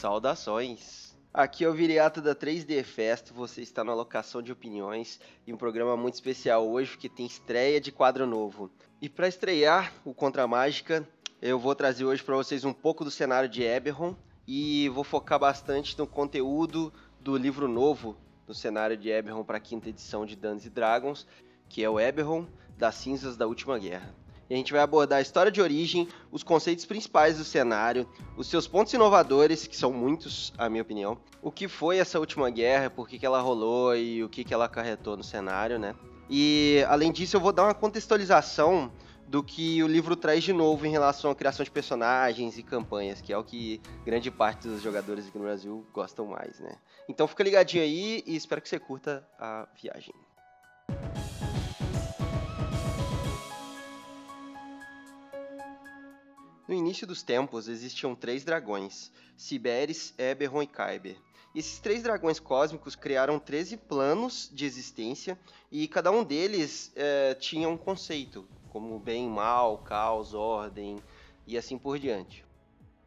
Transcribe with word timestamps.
Saudações! 0.00 1.14
Aqui 1.30 1.62
é 1.62 1.68
o 1.68 1.74
Viriato 1.74 2.22
da 2.22 2.34
3D 2.34 2.82
Fest, 2.82 3.32
você 3.32 3.60
está 3.60 3.84
na 3.84 3.92
locação 3.92 4.40
de 4.40 4.50
opiniões 4.50 5.20
e 5.46 5.52
um 5.52 5.58
programa 5.58 5.94
muito 5.94 6.14
especial 6.14 6.66
hoje 6.66 6.92
porque 6.92 7.06
tem 7.06 7.26
estreia 7.26 7.78
de 7.78 7.92
quadro 7.92 8.26
novo. 8.26 8.70
E 8.98 9.10
para 9.10 9.28
estrear 9.28 9.92
o 10.02 10.14
Contra 10.14 10.46
Mágica, 10.46 11.06
eu 11.42 11.58
vou 11.58 11.74
trazer 11.74 12.06
hoje 12.06 12.22
para 12.22 12.34
vocês 12.34 12.64
um 12.64 12.72
pouco 12.72 13.04
do 13.04 13.10
cenário 13.10 13.46
de 13.46 13.62
Eberron 13.62 14.16
e 14.48 14.88
vou 14.88 15.04
focar 15.04 15.38
bastante 15.38 15.98
no 15.98 16.06
conteúdo 16.06 16.90
do 17.20 17.36
livro 17.36 17.68
novo 17.68 18.16
no 18.48 18.54
cenário 18.54 18.96
de 18.96 19.10
Eberron 19.10 19.44
para 19.44 19.58
a 19.58 19.60
quinta 19.60 19.90
edição 19.90 20.24
de 20.24 20.34
Dungeons 20.34 20.70
Dragons, 20.70 21.26
que 21.68 21.84
é 21.84 21.90
o 21.90 22.00
Eberron 22.00 22.46
das 22.74 22.94
Cinzas 22.94 23.36
da 23.36 23.46
Última 23.46 23.78
Guerra. 23.78 24.14
E 24.50 24.54
a 24.54 24.56
gente 24.56 24.72
vai 24.72 24.82
abordar 24.82 25.20
a 25.20 25.22
história 25.22 25.52
de 25.52 25.62
origem, 25.62 26.08
os 26.32 26.42
conceitos 26.42 26.84
principais 26.84 27.38
do 27.38 27.44
cenário, 27.44 28.08
os 28.36 28.48
seus 28.48 28.66
pontos 28.66 28.92
inovadores, 28.92 29.68
que 29.68 29.76
são 29.76 29.92
muitos, 29.92 30.52
a 30.58 30.68
minha 30.68 30.82
opinião, 30.82 31.16
o 31.40 31.52
que 31.52 31.68
foi 31.68 31.98
essa 31.98 32.18
última 32.18 32.50
guerra, 32.50 32.90
por 32.90 33.08
que, 33.08 33.16
que 33.16 33.24
ela 33.24 33.40
rolou 33.40 33.96
e 33.96 34.24
o 34.24 34.28
que, 34.28 34.42
que 34.42 34.52
ela 34.52 34.64
acarretou 34.64 35.16
no 35.16 35.22
cenário, 35.22 35.78
né? 35.78 35.94
E 36.28 36.84
além 36.88 37.12
disso, 37.12 37.36
eu 37.36 37.40
vou 37.40 37.52
dar 37.52 37.62
uma 37.62 37.74
contextualização 37.74 38.90
do 39.28 39.40
que 39.44 39.80
o 39.84 39.86
livro 39.86 40.16
traz 40.16 40.42
de 40.42 40.52
novo 40.52 40.84
em 40.84 40.90
relação 40.90 41.30
à 41.30 41.34
criação 41.36 41.62
de 41.62 41.70
personagens 41.70 42.58
e 42.58 42.64
campanhas, 42.64 43.20
que 43.20 43.32
é 43.32 43.38
o 43.38 43.44
que 43.44 43.80
grande 44.04 44.28
parte 44.32 44.66
dos 44.66 44.82
jogadores 44.82 45.28
aqui 45.28 45.38
no 45.38 45.44
Brasil 45.44 45.86
gostam 45.92 46.26
mais, 46.26 46.58
né? 46.58 46.74
Então 47.08 47.28
fica 47.28 47.44
ligadinho 47.44 47.84
aí 47.84 48.24
e 48.26 48.34
espero 48.34 48.60
que 48.60 48.68
você 48.68 48.80
curta 48.80 49.24
a 49.38 49.68
viagem. 49.80 50.12
No 56.70 56.76
início 56.76 57.04
dos 57.04 57.20
tempos 57.20 57.66
existiam 57.66 58.14
três 58.14 58.44
dragões, 58.44 59.10
Siberis, 59.36 60.14
Eberron 60.16 60.62
e 60.62 60.68
Kyber. 60.68 61.16
Esses 61.52 61.80
três 61.80 62.00
dragões 62.00 62.38
cósmicos 62.38 62.94
criaram 62.94 63.40
13 63.40 63.76
planos 63.76 64.48
de 64.52 64.66
existência 64.66 65.36
e 65.68 65.88
cada 65.88 66.12
um 66.12 66.22
deles 66.22 66.92
é, 66.94 67.34
tinha 67.34 67.68
um 67.68 67.76
conceito, 67.76 68.46
como 68.68 69.00
bem, 69.00 69.28
mal, 69.28 69.78
caos, 69.78 70.32
ordem 70.32 71.02
e 71.44 71.58
assim 71.58 71.76
por 71.76 71.98
diante. 71.98 72.44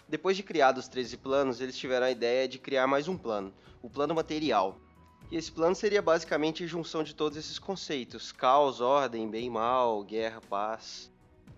Depois 0.09 0.36
de 0.36 0.44
criados 0.44 0.84
os 0.84 0.89
13 0.89 1.16
planos, 1.16 1.61
eles 1.61 1.78
tiveram 1.78 2.08
a 2.08 2.11
ideia 2.11 2.50
de 2.50 2.59
criar 2.59 2.86
mais 2.86 3.08
um 3.08 3.17
plano, 3.17 3.53
o 3.81 3.89
plano 3.89 4.14
material. 4.14 4.78
E 5.31 5.38
esse 5.38 5.50
plano 5.50 5.73
seria 5.73 6.02
basicamente 6.02 6.66
a 6.66 6.67
junção 6.67 7.02
de 7.02 7.16
todos 7.16 7.38
esses 7.38 7.58
conceitos: 7.58 8.34
caos, 8.34 8.81
ordem, 8.81 9.30
bem, 9.30 9.50
mal, 9.50 10.03
guerra, 10.03 10.41
paz. 10.50 11.09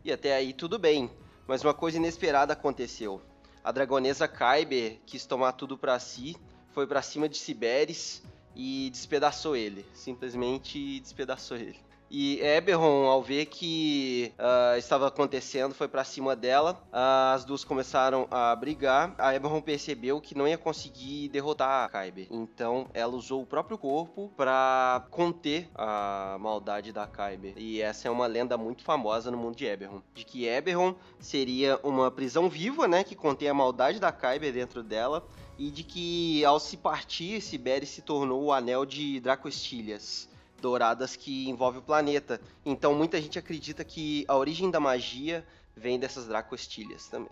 E 0.03 0.11
até 0.11 0.35
aí 0.35 0.53
tudo 0.53 0.77
bem. 0.77 1.09
Mas 1.47 1.63
uma 1.63 1.73
coisa 1.73 1.97
inesperada 1.97 2.53
aconteceu. 2.53 3.21
A 3.63 3.71
dragonesa 3.71 4.27
Kyber 4.27 4.99
quis 5.05 5.25
tomar 5.25 5.53
tudo 5.53 5.77
para 5.77 5.97
si, 5.99 6.35
foi 6.71 6.88
para 6.88 7.01
cima 7.01 7.29
de 7.29 7.38
Siberis 7.38 8.23
e 8.55 8.89
despedaçou 8.91 9.55
ele. 9.55 9.85
Simplesmente 9.93 10.99
despedaçou 10.99 11.57
ele. 11.57 11.84
E 12.17 12.39
Eberron, 12.39 13.08
ao 13.08 13.21
ver 13.21 13.45
que 13.47 14.31
uh, 14.39 14.77
estava 14.77 15.05
acontecendo, 15.05 15.75
foi 15.75 15.89
para 15.89 16.02
cima 16.05 16.33
dela. 16.33 16.81
Uh, 16.85 17.33
as 17.35 17.44
duas 17.44 17.66
começaram 17.66 18.25
a 18.31 18.55
brigar. 18.55 19.13
A 19.17 19.35
Eberron 19.35 19.59
percebeu 19.59 20.22
que 20.22 20.33
não 20.33 20.47
ia 20.47 20.57
conseguir 20.57 21.27
derrotar 21.27 21.83
a 21.83 21.89
Kyber. 21.89 22.27
Então 22.31 22.88
ela 22.94 23.13
usou 23.13 23.41
o 23.41 23.45
próprio 23.45 23.77
corpo 23.77 24.31
para 24.38 25.05
conter 25.11 25.69
a 25.75 26.38
maldade 26.39 26.94
da 26.94 27.05
Kyber. 27.05 27.53
E 27.57 27.81
essa 27.81 28.07
é 28.07 28.11
uma 28.11 28.27
lenda 28.27 28.57
muito 28.57 28.85
famosa 28.85 29.29
no 29.29 29.38
mundo 29.38 29.57
de 29.57 29.66
Eberron. 29.66 30.02
De 30.13 30.23
que 30.23 30.47
Eberron 30.47 30.95
seria 31.19 31.77
uma 31.83 32.09
prisão 32.09 32.47
viva, 32.47 32.88
né? 32.88 33.03
Que 33.03 33.13
contém 33.13 33.50
a 33.50 33.53
maldade 33.53 34.00
da 34.00 34.13
Kyber 34.13 34.53
dentro 34.53 34.81
dela. 34.81 35.28
E 35.57 35.69
de 35.69 35.84
que 35.84 36.45
ao 36.45 36.62
se 36.62 36.78
partir, 36.78 37.41
Siberi 37.41 37.85
se 37.85 38.01
tornou 38.01 38.41
o 38.41 38.53
anel 38.53 38.85
de 38.85 39.19
Dracostilhas 39.19 40.34
douradas 40.65 41.15
que 41.15 41.47
envolve 41.47 41.77
o 41.77 41.81
planeta. 41.83 42.41
Então 42.65 42.95
muita 42.95 43.21
gente 43.21 43.37
acredita 43.37 43.83
que 43.83 44.25
a 44.27 44.35
origem 44.35 44.71
da 44.71 44.79
magia 44.79 45.45
vem 45.75 45.99
dessas 45.99 46.25
Dracostilhas 46.25 47.07
também. 47.07 47.29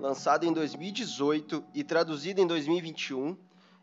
Lançado 0.00 0.46
em 0.46 0.54
2018 0.54 1.62
e 1.74 1.84
traduzido 1.84 2.40
em 2.40 2.46
2021, 2.46 3.36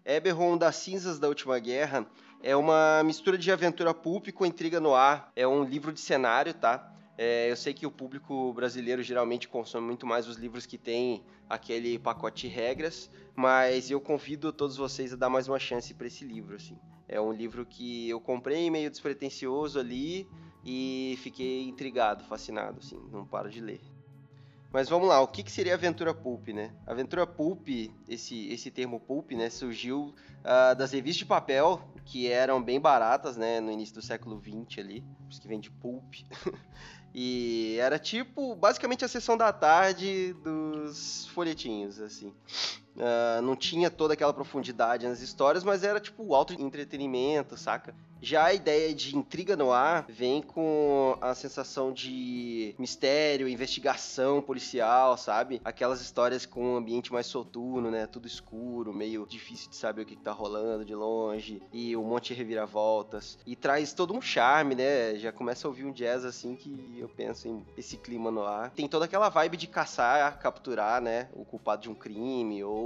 Eberron 0.04 0.58
das 0.58 0.78
Cinzas 0.78 1.20
da 1.20 1.28
Última 1.28 1.60
Guerra 1.60 2.08
é 2.42 2.56
uma 2.56 3.04
mistura 3.04 3.38
de 3.38 3.52
aventura 3.52 3.94
pulp 3.94 4.30
com 4.32 4.46
intriga 4.46 4.80
no 4.80 4.96
ar. 4.96 5.32
É 5.36 5.48
um 5.48 5.64
livro 5.64 5.94
de 5.94 6.00
cenário, 6.02 6.54
tá? 6.54 6.93
É, 7.18 7.52
eu 7.52 7.56
sei 7.56 7.74
que 7.74 7.86
o 7.86 7.92
público 7.92 8.52
brasileiro 8.54 9.04
geralmente 9.04 9.48
consome 9.48 9.86
muito 9.86 10.06
mais 10.06 10.28
os 10.28 10.38
livros 10.38 10.66
que 10.66 10.78
tem 10.78 11.24
aquele 11.48 12.00
pacote 12.00 12.48
de 12.48 12.54
regras, 12.54 13.10
mas 13.36 13.92
eu 13.92 14.02
convido 14.02 14.52
todos 14.52 14.78
vocês 14.78 15.14
a 15.14 15.16
dar 15.16 15.30
mais 15.30 15.48
uma 15.48 15.60
chance 15.60 15.94
para 15.94 16.08
esse 16.08 16.26
livro. 16.26 16.56
Assim. 16.56 16.78
É 17.08 17.22
um 17.22 17.32
livro 17.32 17.66
que 17.66 18.10
eu 18.10 18.20
comprei 18.20 18.70
meio 18.72 18.90
despretensioso 18.90 19.80
ali 19.80 20.28
e 20.66 21.18
fiquei 21.22 21.64
intrigado, 21.64 22.24
fascinado, 22.24 22.80
assim, 22.80 23.00
não 23.12 23.26
paro 23.26 23.50
de 23.50 23.62
ler. 23.62 23.82
Mas 24.72 24.90
vamos 24.90 25.08
lá, 25.08 25.22
o 25.22 25.28
que, 25.28 25.44
que 25.44 25.52
seria 25.52 25.76
aventura 25.76 26.16
pulp, 26.16 26.48
né? 26.48 26.74
Aventura 26.88 27.28
pulp, 27.28 27.68
esse, 28.10 28.48
esse 28.48 28.72
termo 28.72 29.00
pulp, 29.00 29.34
né, 29.34 29.48
surgiu 29.52 30.16
uh, 30.40 30.76
das 30.76 30.92
revistas 30.92 31.20
de 31.20 31.26
papel, 31.26 31.80
que 32.04 32.28
eram 32.28 32.62
bem 32.62 32.82
baratas, 32.82 33.38
né, 33.38 33.60
no 33.60 33.72
início 33.72 33.94
do 33.94 34.02
século 34.02 34.42
XX 34.42 34.80
ali, 34.80 35.04
isso 35.30 35.40
que 35.40 35.48
vem 35.48 35.60
de 35.60 35.70
pulp. 35.70 36.16
E 37.14 37.78
era 37.80 38.00
tipo, 38.00 38.56
basicamente 38.56 39.06
a 39.06 39.08
sessão 39.08 39.38
da 39.38 39.54
tarde 39.54 40.34
dos 40.44 41.28
folhetinhos, 41.28 42.00
assim. 42.00 42.34
Uh, 42.96 43.42
não 43.42 43.56
tinha 43.56 43.90
toda 43.90 44.14
aquela 44.14 44.34
profundidade 44.34 45.08
nas 45.08 45.20
histórias, 45.22 45.64
mas 45.64 45.84
era 45.84 46.00
tipo 46.00 46.34
alto 46.36 46.54
entretenimento, 46.54 47.58
saca? 47.58 47.94
Já 48.22 48.46
a 48.46 48.54
ideia 48.54 48.96
de 48.96 49.18
intriga 49.18 49.54
no 49.58 49.74
ar 49.74 50.06
vem 50.08 50.42
com 50.42 51.18
a 51.20 51.36
sensação 51.36 51.92
de 51.92 52.74
mistério, 52.80 53.50
investigação 53.50 54.42
policial, 54.42 55.18
sabe? 55.18 55.60
Aquelas 55.66 56.00
histórias 56.00 56.46
com 56.46 56.74
um 56.74 56.78
ambiente 56.78 57.12
mais 57.12 57.26
soturno, 57.26 57.92
né? 57.92 58.08
Tudo 58.08 58.26
escuro, 58.26 58.94
meio 58.94 59.26
difícil 59.28 59.70
de 59.70 59.76
saber 59.76 60.04
o 60.04 60.06
que, 60.06 60.16
tá 60.16 60.32
rolando 60.32 60.86
de 60.86 60.96
longe, 60.96 61.62
e 61.74 61.98
um 61.98 62.04
monte 62.06 62.28
de 62.28 62.36
reviravoltas. 62.36 63.38
E 63.46 63.58
traz 63.58 63.92
todo 63.92 64.14
um 64.14 64.22
charme, 64.22 64.74
né? 64.74 65.18
Já 65.18 65.34
começa 65.34 65.68
a 65.68 65.70
ouvir 65.70 65.84
um 65.84 65.92
jazz 65.92 66.24
assim 66.24 66.56
que 66.56 66.96
eu 66.98 67.10
penso 67.10 67.50
em 67.50 67.66
esse 67.76 67.98
clima 67.98 68.32
no 68.32 68.44
ar. 68.44 68.70
Tem 68.72 68.88
toda 68.88 69.04
aquela 69.04 69.28
vibe 69.28 69.58
de 69.58 69.68
caçar, 69.68 70.40
capturar, 70.40 71.02
né? 71.02 71.28
O 71.34 71.44
culpado 71.44 71.82
de 71.82 71.90
um 71.90 71.96
crime 71.96 72.64
ou 72.64 72.83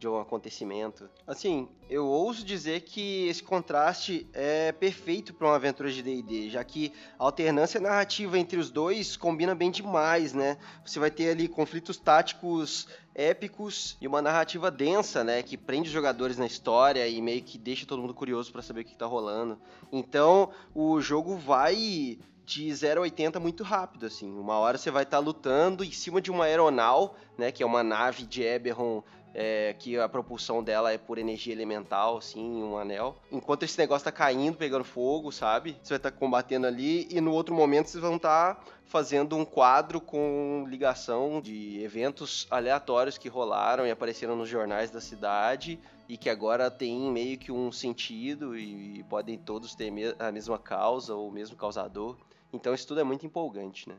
de 0.00 0.08
um 0.08 0.18
acontecimento. 0.18 1.10
Assim, 1.26 1.68
eu 1.90 2.06
ouso 2.06 2.42
dizer 2.42 2.80
que 2.80 3.28
esse 3.28 3.42
contraste 3.42 4.26
é 4.32 4.72
perfeito 4.72 5.34
para 5.34 5.46
uma 5.46 5.56
aventura 5.56 5.92
de 5.92 6.02
D&D, 6.02 6.48
já 6.48 6.64
que 6.64 6.90
a 7.18 7.24
alternância 7.24 7.78
narrativa 7.78 8.38
entre 8.38 8.58
os 8.58 8.70
dois 8.70 9.14
combina 9.14 9.54
bem 9.54 9.70
demais, 9.70 10.32
né? 10.32 10.56
Você 10.86 10.98
vai 10.98 11.10
ter 11.10 11.30
ali 11.30 11.46
conflitos 11.46 11.98
táticos 11.98 12.88
épicos 13.14 13.98
e 14.00 14.06
uma 14.06 14.22
narrativa 14.22 14.70
densa, 14.70 15.22
né, 15.22 15.42
que 15.42 15.56
prende 15.56 15.88
os 15.88 15.92
jogadores 15.92 16.38
na 16.38 16.46
história 16.46 17.06
e 17.06 17.20
meio 17.20 17.42
que 17.42 17.58
deixa 17.58 17.84
todo 17.84 18.00
mundo 18.00 18.14
curioso 18.14 18.50
para 18.50 18.62
saber 18.62 18.80
o 18.80 18.84
que 18.84 18.92
está 18.92 19.04
rolando. 19.04 19.60
Então, 19.92 20.50
o 20.74 21.00
jogo 21.00 21.36
vai 21.36 22.18
de 22.46 22.74
0 22.74 23.00
a 23.00 23.02
80 23.02 23.38
muito 23.38 23.62
rápido, 23.62 24.06
assim. 24.06 24.28
Uma 24.36 24.58
hora 24.58 24.76
você 24.76 24.90
vai 24.90 25.04
estar 25.04 25.18
tá 25.18 25.22
lutando 25.22 25.84
em 25.84 25.92
cima 25.92 26.20
de 26.20 26.30
uma 26.30 26.46
aeronau, 26.46 27.14
né, 27.38 27.52
que 27.52 27.62
é 27.62 27.66
uma 27.66 27.82
nave 27.82 28.24
de 28.24 28.42
Eberron 28.42 29.04
é, 29.34 29.74
que 29.78 29.98
a 29.98 30.08
propulsão 30.08 30.62
dela 30.62 30.92
é 30.92 30.98
por 30.98 31.18
energia 31.18 31.52
elemental, 31.52 32.18
assim, 32.18 32.62
um 32.62 32.76
anel. 32.76 33.16
Enquanto 33.30 33.62
esse 33.62 33.78
negócio 33.78 34.04
tá 34.04 34.12
caindo, 34.12 34.56
pegando 34.56 34.84
fogo, 34.84 35.30
sabe? 35.30 35.76
Você 35.82 35.90
vai 35.90 35.98
estar 35.98 36.10
tá 36.10 36.16
combatendo 36.16 36.66
ali 36.66 37.06
e 37.10 37.20
no 37.20 37.32
outro 37.32 37.54
momento 37.54 37.88
vocês 37.88 38.02
vão 38.02 38.16
estar 38.16 38.54
tá 38.54 38.64
fazendo 38.84 39.36
um 39.36 39.44
quadro 39.44 40.00
com 40.00 40.64
ligação 40.68 41.40
de 41.40 41.80
eventos 41.82 42.46
aleatórios 42.50 43.16
que 43.16 43.28
rolaram 43.28 43.86
e 43.86 43.90
apareceram 43.90 44.34
nos 44.34 44.48
jornais 44.48 44.90
da 44.90 45.00
cidade 45.00 45.78
e 46.08 46.16
que 46.16 46.28
agora 46.28 46.68
tem 46.70 46.98
meio 47.12 47.38
que 47.38 47.52
um 47.52 47.70
sentido 47.70 48.58
e 48.58 49.04
podem 49.04 49.38
todos 49.38 49.76
ter 49.76 49.92
a 50.18 50.32
mesma 50.32 50.58
causa 50.58 51.14
ou 51.14 51.28
o 51.28 51.32
mesmo 51.32 51.56
causador. 51.56 52.16
Então 52.52 52.74
isso 52.74 52.88
tudo 52.88 52.98
é 52.98 53.04
muito 53.04 53.24
empolgante, 53.24 53.88
né? 53.88 53.94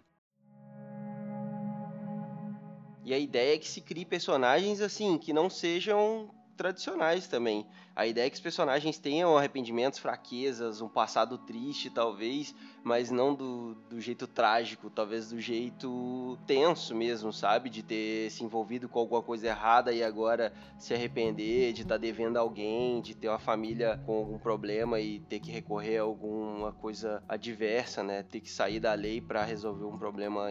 E 3.04 3.14
a 3.14 3.20
ideia 3.20 3.56
é 3.56 3.58
que 3.58 3.68
se 3.68 3.82
crie 3.82 4.06
personagens 4.06 4.82
assim, 4.82 5.18
que 5.18 5.34
não 5.34 5.50
sejam 5.50 6.30
tradicionais 6.62 7.28
também. 7.28 7.66
A 7.96 8.06
ideia 8.06 8.28
é 8.28 8.30
que 8.30 8.36
os 8.36 8.42
personagens 8.42 9.00
tenham 9.00 9.36
arrependimentos, 9.36 9.98
fraquezas, 9.98 10.80
um 10.80 10.88
passado 10.88 11.36
triste, 11.40 11.90
talvez, 11.90 12.54
mas 12.84 13.10
não 13.10 13.34
do, 13.34 13.74
do 13.90 14.00
jeito 14.00 14.28
trágico, 14.28 14.88
talvez 14.88 15.32
do 15.32 15.42
jeito 15.42 16.38
tenso 16.46 16.94
mesmo, 16.94 17.34
sabe? 17.34 17.68
De 17.68 17.82
ter 17.82 18.30
se 18.30 18.44
envolvido 18.44 18.88
com 18.88 19.00
alguma 19.00 19.24
coisa 19.24 19.48
errada 19.48 19.92
e 19.92 20.04
agora 20.04 20.54
se 20.78 20.94
arrepender, 20.94 21.74
de 21.74 21.82
estar 21.82 21.96
tá 21.96 22.00
devendo 22.00 22.38
alguém, 22.38 23.02
de 23.02 23.16
ter 23.16 23.28
uma 23.28 23.40
família 23.40 24.00
com 24.06 24.20
algum 24.20 24.38
problema 24.38 25.00
e 25.00 25.20
ter 25.20 25.40
que 25.40 25.50
recorrer 25.50 25.98
a 25.98 26.04
alguma 26.04 26.72
coisa 26.74 27.24
adversa, 27.28 28.04
né? 28.04 28.22
Ter 28.22 28.40
que 28.40 28.52
sair 28.52 28.80
da 28.80 28.94
lei 28.94 29.20
para 29.20 29.44
resolver 29.44 29.86
um 29.86 29.98
problema 29.98 30.48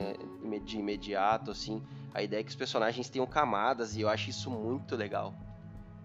de 0.65 0.77
imediato, 0.77 1.53
assim. 1.53 1.81
A 2.12 2.21
ideia 2.21 2.41
é 2.41 2.43
que 2.43 2.51
os 2.51 2.57
personagens 2.57 3.09
tenham 3.09 3.27
camadas 3.27 3.95
e 3.97 4.01
eu 4.01 4.09
acho 4.09 4.29
isso 4.29 4.51
muito 4.51 4.97
legal. 4.97 5.50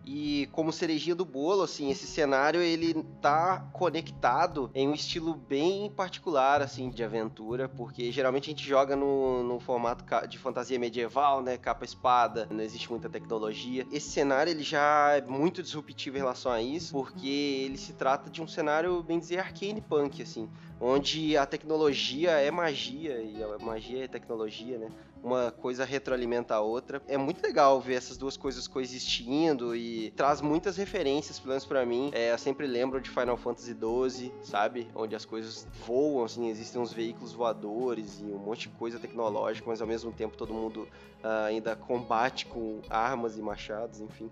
E 0.05 0.47
como 0.51 0.71
cerejinha 0.71 1.15
do 1.15 1.25
bolo, 1.25 1.63
assim, 1.63 1.89
esse 1.89 2.05
cenário 2.05 2.61
ele 2.61 2.93
tá 3.21 3.59
conectado 3.73 4.69
em 4.73 4.87
um 4.87 4.93
estilo 4.93 5.33
bem 5.33 5.89
particular, 5.89 6.61
assim, 6.61 6.89
de 6.89 7.03
aventura, 7.03 7.67
porque 7.67 8.11
geralmente 8.11 8.49
a 8.49 8.53
gente 8.53 8.67
joga 8.67 8.95
no, 8.95 9.43
no 9.43 9.59
formato 9.59 10.05
de 10.27 10.37
fantasia 10.37 10.77
medieval, 10.77 11.41
né, 11.41 11.57
capa-espada, 11.57 12.47
não 12.51 12.61
existe 12.61 12.89
muita 12.89 13.09
tecnologia. 13.09 13.85
Esse 13.91 14.09
cenário 14.09 14.51
ele 14.51 14.63
já 14.63 15.15
é 15.15 15.21
muito 15.21 15.63
disruptivo 15.63 16.17
em 16.17 16.19
relação 16.19 16.51
a 16.51 16.61
isso, 16.61 16.91
porque 16.91 17.27
ele 17.27 17.77
se 17.77 17.93
trata 17.93 18.29
de 18.29 18.41
um 18.41 18.47
cenário, 18.47 19.01
bem 19.01 19.17
dizer, 19.17 19.39
arcane 19.39 19.81
punk, 19.81 20.21
assim, 20.21 20.47
onde 20.79 21.35
a 21.35 21.45
tecnologia 21.45 22.31
é 22.31 22.51
magia 22.51 23.21
e 23.21 23.41
a 23.41 23.57
magia 23.57 24.05
é 24.05 24.07
tecnologia, 24.07 24.77
né? 24.77 24.89
Uma 25.23 25.51
coisa 25.51 25.83
retroalimenta 25.83 26.55
a 26.55 26.61
outra. 26.61 27.01
É 27.07 27.17
muito 27.17 27.41
legal 27.41 27.79
ver 27.81 27.95
essas 27.95 28.17
duas 28.17 28.37
coisas 28.37 28.67
coexistindo 28.67 29.75
e 29.75 30.11
traz 30.11 30.41
muitas 30.41 30.77
referências, 30.77 31.39
pelo 31.39 31.49
menos 31.49 31.65
pra 31.65 31.85
mim. 31.85 32.11
É, 32.13 32.31
eu 32.31 32.37
sempre 32.37 32.67
lembro 32.67 33.01
de 33.01 33.09
Final 33.09 33.35
Fantasy 33.37 33.75
XII, 33.75 34.31
sabe? 34.43 34.87
Onde 34.93 35.15
as 35.15 35.25
coisas 35.25 35.67
voam, 35.85 36.23
assim, 36.23 36.49
existem 36.49 36.79
uns 36.79 36.93
veículos 36.93 37.33
voadores 37.33 38.19
e 38.19 38.25
um 38.25 38.37
monte 38.37 38.69
de 38.69 38.75
coisa 38.75 38.99
tecnológica, 38.99 39.67
mas 39.67 39.81
ao 39.81 39.87
mesmo 39.87 40.11
tempo 40.11 40.37
todo 40.37 40.53
mundo 40.53 40.87
uh, 41.23 41.45
ainda 41.47 41.75
combate 41.75 42.45
com 42.45 42.81
armas 42.89 43.37
e 43.37 43.41
machados, 43.41 44.01
enfim. 44.01 44.29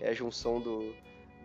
É 0.00 0.10
a 0.10 0.14
junção 0.14 0.58
do, 0.58 0.94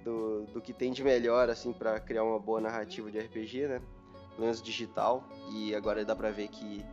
do, 0.04 0.46
do 0.46 0.62
que 0.62 0.72
tem 0.72 0.92
de 0.92 1.04
melhor, 1.04 1.50
assim, 1.50 1.74
para 1.74 2.00
criar 2.00 2.24
uma 2.24 2.40
boa 2.40 2.62
narrativa 2.62 3.12
de 3.12 3.20
RPG, 3.20 3.68
né? 3.68 3.82
Pelo 4.30 4.42
menos 4.42 4.62
digital. 4.62 5.24
E 5.52 5.76
agora 5.76 6.06
dá 6.06 6.16
pra 6.16 6.32
ver 6.32 6.48
que 6.48 6.86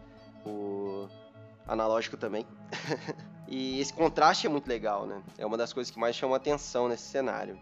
o 0.44 1.08
analógico 1.66 2.16
também. 2.16 2.46
e 3.48 3.80
esse 3.80 3.92
contraste 3.92 4.46
é 4.46 4.50
muito 4.50 4.66
legal, 4.68 5.06
né? 5.06 5.22
É 5.38 5.46
uma 5.46 5.56
das 5.56 5.72
coisas 5.72 5.90
que 5.90 5.98
mais 5.98 6.16
chama 6.16 6.36
atenção 6.36 6.88
nesse 6.88 7.04
cenário. 7.04 7.58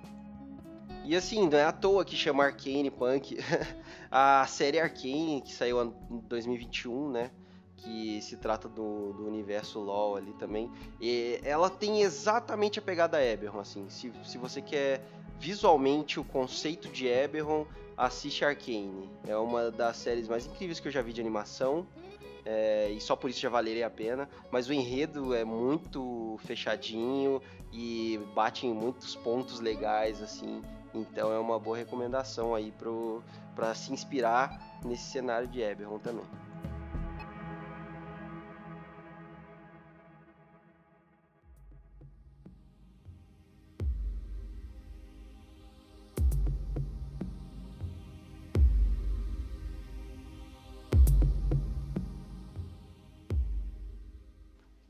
E 1.04 1.16
assim, 1.16 1.48
não 1.48 1.58
é 1.58 1.64
à 1.64 1.72
toa 1.72 2.04
que 2.04 2.14
chama 2.14 2.44
Arcane 2.44 2.90
Punk. 2.90 3.38
a 4.10 4.46
série 4.46 4.78
Arcane, 4.78 5.42
que 5.42 5.52
saiu 5.52 5.82
em 5.82 6.18
2021, 6.28 7.10
né? 7.10 7.30
Que 7.76 8.20
se 8.20 8.36
trata 8.36 8.68
do, 8.68 9.14
do 9.14 9.26
universo 9.26 9.80
LoL 9.80 10.16
ali 10.16 10.32
também. 10.34 10.70
E 11.00 11.40
ela 11.42 11.70
tem 11.70 12.02
exatamente 12.02 12.78
a 12.78 12.82
pegada 12.82 13.24
Eberron, 13.24 13.60
assim. 13.60 13.88
Se, 13.88 14.12
se 14.24 14.36
você 14.36 14.60
quer 14.60 15.02
visualmente 15.38 16.20
o 16.20 16.24
conceito 16.24 16.88
de 16.88 17.06
Eberron, 17.06 17.66
assiste 17.96 18.44
Arcane. 18.44 19.10
É 19.26 19.36
uma 19.36 19.70
das 19.70 19.96
séries 19.96 20.28
mais 20.28 20.46
incríveis 20.46 20.78
que 20.78 20.88
eu 20.88 20.92
já 20.92 21.00
vi 21.00 21.12
de 21.14 21.20
animação 21.20 21.86
é, 22.44 22.90
e 22.90 23.00
só 23.00 23.14
por 23.16 23.30
isso 23.30 23.40
já 23.40 23.48
valeria 23.48 23.86
a 23.86 23.90
pena. 23.90 24.28
Mas 24.50 24.68
o 24.68 24.72
enredo 24.72 25.34
é 25.34 25.44
muito 25.44 26.38
fechadinho 26.44 27.40
e 27.72 28.18
bate 28.34 28.66
em 28.66 28.74
muitos 28.74 29.16
pontos 29.16 29.60
legais, 29.60 30.22
assim. 30.22 30.62
Então 30.94 31.32
é 31.32 31.38
uma 31.38 31.58
boa 31.58 31.76
recomendação 31.76 32.54
aí 32.54 32.72
para 33.54 33.74
se 33.74 33.92
inspirar 33.92 34.80
nesse 34.84 35.10
cenário 35.10 35.46
de 35.48 35.60
Eberron 35.60 35.98
também. 35.98 36.24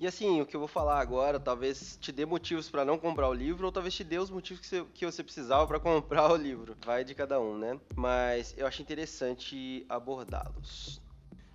E 0.01 0.07
assim, 0.07 0.41
o 0.41 0.47
que 0.47 0.57
eu 0.57 0.61
vou 0.61 0.67
falar 0.67 0.99
agora 0.99 1.39
talvez 1.39 1.99
te 2.01 2.11
dê 2.11 2.25
motivos 2.25 2.71
para 2.71 2.87
não 2.87 2.97
comprar 2.97 3.29
o 3.29 3.35
livro, 3.35 3.67
ou 3.67 3.71
talvez 3.71 3.95
te 3.95 4.03
dê 4.03 4.19
os 4.19 4.31
motivos 4.31 4.63
que 4.63 4.67
você, 4.67 4.85
que 4.95 5.05
você 5.05 5.23
precisava 5.23 5.67
para 5.67 5.79
comprar 5.79 6.33
o 6.33 6.37
livro. 6.37 6.75
Vai 6.87 7.05
de 7.05 7.15
cada 7.15 7.39
um, 7.39 7.59
né? 7.59 7.79
Mas 7.95 8.55
eu 8.57 8.67
acho 8.67 8.81
interessante 8.81 9.85
abordá-los. 9.91 11.03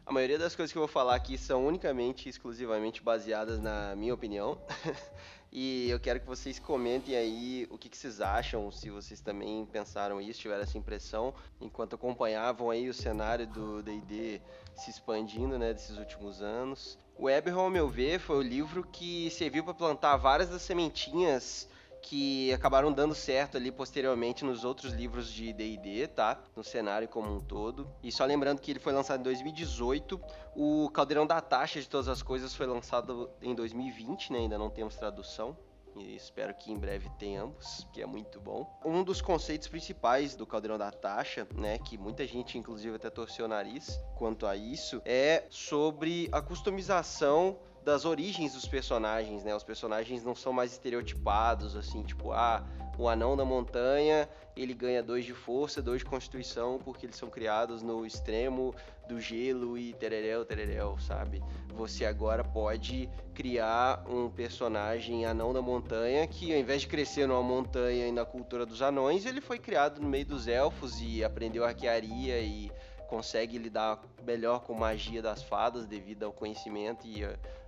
A 0.05 0.11
maioria 0.11 0.37
das 0.37 0.55
coisas 0.55 0.71
que 0.71 0.77
eu 0.77 0.81
vou 0.83 0.87
falar 0.87 1.15
aqui 1.15 1.39
são 1.39 1.65
unicamente, 1.65 2.29
exclusivamente 2.29 3.01
baseadas 3.01 3.59
na 3.59 3.95
minha 3.95 4.13
opinião. 4.13 4.61
e 5.51 5.89
eu 5.89 5.99
quero 5.99 6.19
que 6.19 6.27
vocês 6.27 6.59
comentem 6.59 7.15
aí 7.15 7.67
o 7.71 7.79
que, 7.79 7.89
que, 7.89 7.97
vocês 7.97 8.21
acham, 8.21 8.71
se 8.71 8.91
vocês 8.91 9.21
também 9.21 9.65
pensaram 9.65 10.21
isso, 10.21 10.41
tiveram 10.41 10.61
essa 10.61 10.77
impressão, 10.77 11.33
enquanto 11.59 11.95
acompanhavam 11.95 12.69
aí 12.69 12.87
o 12.87 12.93
cenário 12.93 13.47
do 13.47 13.81
D&D 13.81 14.39
se 14.75 14.91
expandindo, 14.91 15.57
né, 15.57 15.73
desses 15.73 15.97
últimos 15.97 16.43
anos. 16.43 17.03
O 17.17 17.29
Eberron, 17.29 17.61
ao 17.61 17.69
meu 17.69 17.87
ver, 17.87 18.19
foi 18.19 18.35
o 18.37 18.41
livro 18.41 18.83
que 18.83 19.31
serviu 19.31 19.63
para 19.63 19.73
plantar 19.73 20.17
várias 20.17 20.49
das 20.49 20.61
sementinhas 20.61 21.67
que 22.01 22.53
acabaram 22.53 22.91
dando 22.91 23.15
certo 23.15 23.57
ali 23.57 23.71
posteriormente 23.71 24.45
nos 24.45 24.63
outros 24.63 24.93
livros 24.93 25.31
de 25.31 25.51
D&D, 25.53 26.07
tá? 26.07 26.39
No 26.55 26.63
cenário 26.63 27.07
como 27.07 27.33
um 27.33 27.39
todo. 27.39 27.89
E 28.03 28.11
só 28.11 28.25
lembrando 28.25 28.59
que 28.59 28.69
ele 28.69 28.79
foi 28.79 28.93
lançado 28.93 29.21
em 29.21 29.23
2018, 29.23 30.21
o 30.55 30.89
Caldeirão 30.91 31.25
da 31.25 31.39
Taxa 31.39 31.79
de 31.79 31.87
Todas 31.87 32.09
as 32.09 32.21
Coisas 32.21 32.53
foi 32.53 32.67
lançado 32.67 33.31
em 33.41 33.55
2020, 33.55 34.33
né? 34.33 34.39
Ainda 34.39 34.57
não 34.57 34.69
temos 34.69 34.95
tradução 34.95 35.57
e 35.95 36.15
espero 36.15 36.53
que 36.53 36.71
em 36.71 36.77
breve 36.77 37.09
tenhamos, 37.17 37.87
que 37.93 38.01
é 38.01 38.05
muito 38.05 38.39
bom. 38.39 38.69
Um 38.83 39.03
dos 39.03 39.21
conceitos 39.21 39.67
principais 39.67 40.35
do 40.35 40.45
Caldeirão 40.45 40.77
da 40.77 40.91
Taxa, 40.91 41.47
né, 41.55 41.77
que 41.77 41.97
muita 41.97 42.25
gente 42.27 42.57
inclusive 42.57 42.95
até 42.95 43.09
torceu 43.09 43.45
o 43.45 43.47
nariz 43.47 43.99
quanto 44.15 44.45
a 44.45 44.55
isso, 44.55 45.01
é 45.05 45.45
sobre 45.49 46.29
a 46.31 46.41
customização 46.41 47.57
das 47.85 48.03
origens 48.03 48.53
dos 48.53 48.67
personagens, 48.67 49.43
né? 49.43 49.55
Os 49.55 49.63
personagens 49.63 50.23
não 50.23 50.33
são 50.33 50.51
mais 50.51 50.71
estereotipados, 50.71 51.75
assim, 51.75 52.01
tipo, 52.01 52.31
ah, 52.31 52.65
o 52.97 53.09
anão 53.09 53.35
da 53.35 53.43
montanha, 53.43 54.27
ele 54.55 54.73
ganha 54.73 55.03
dois 55.03 55.25
de 55.25 55.33
força, 55.33 55.81
dois 55.81 55.99
de 55.99 56.05
constituição, 56.05 56.79
porque 56.83 57.05
eles 57.05 57.15
são 57.15 57.29
criados 57.29 57.81
no 57.81 58.05
extremo 58.05 58.73
do 59.07 59.19
gelo 59.19 59.77
e 59.77 59.93
tereréu, 59.93 60.45
tereréu, 60.45 60.97
sabe? 60.99 61.43
Você 61.73 62.05
agora 62.05 62.43
pode 62.43 63.09
criar 63.33 64.03
um 64.07 64.29
personagem 64.29 65.25
anão 65.25 65.53
da 65.53 65.61
montanha 65.61 66.25
que, 66.25 66.53
ao 66.53 66.59
invés 66.59 66.81
de 66.81 66.87
crescer 66.87 67.27
numa 67.27 67.43
montanha 67.43 68.07
e 68.07 68.11
na 68.11 68.25
cultura 68.25 68.65
dos 68.65 68.81
anões, 68.81 69.25
ele 69.25 69.41
foi 69.41 69.59
criado 69.59 70.01
no 70.01 70.07
meio 70.07 70.25
dos 70.25 70.47
elfos 70.47 71.01
e 71.01 71.23
aprendeu 71.23 71.65
arquearia 71.65 72.39
e 72.39 72.71
consegue 73.07 73.57
lidar 73.57 74.01
melhor 74.25 74.61
com 74.61 74.73
magia 74.73 75.21
das 75.21 75.43
fadas 75.43 75.85
devido 75.85 76.23
ao 76.23 76.33
conhecimento 76.33 77.05
e 77.05 77.23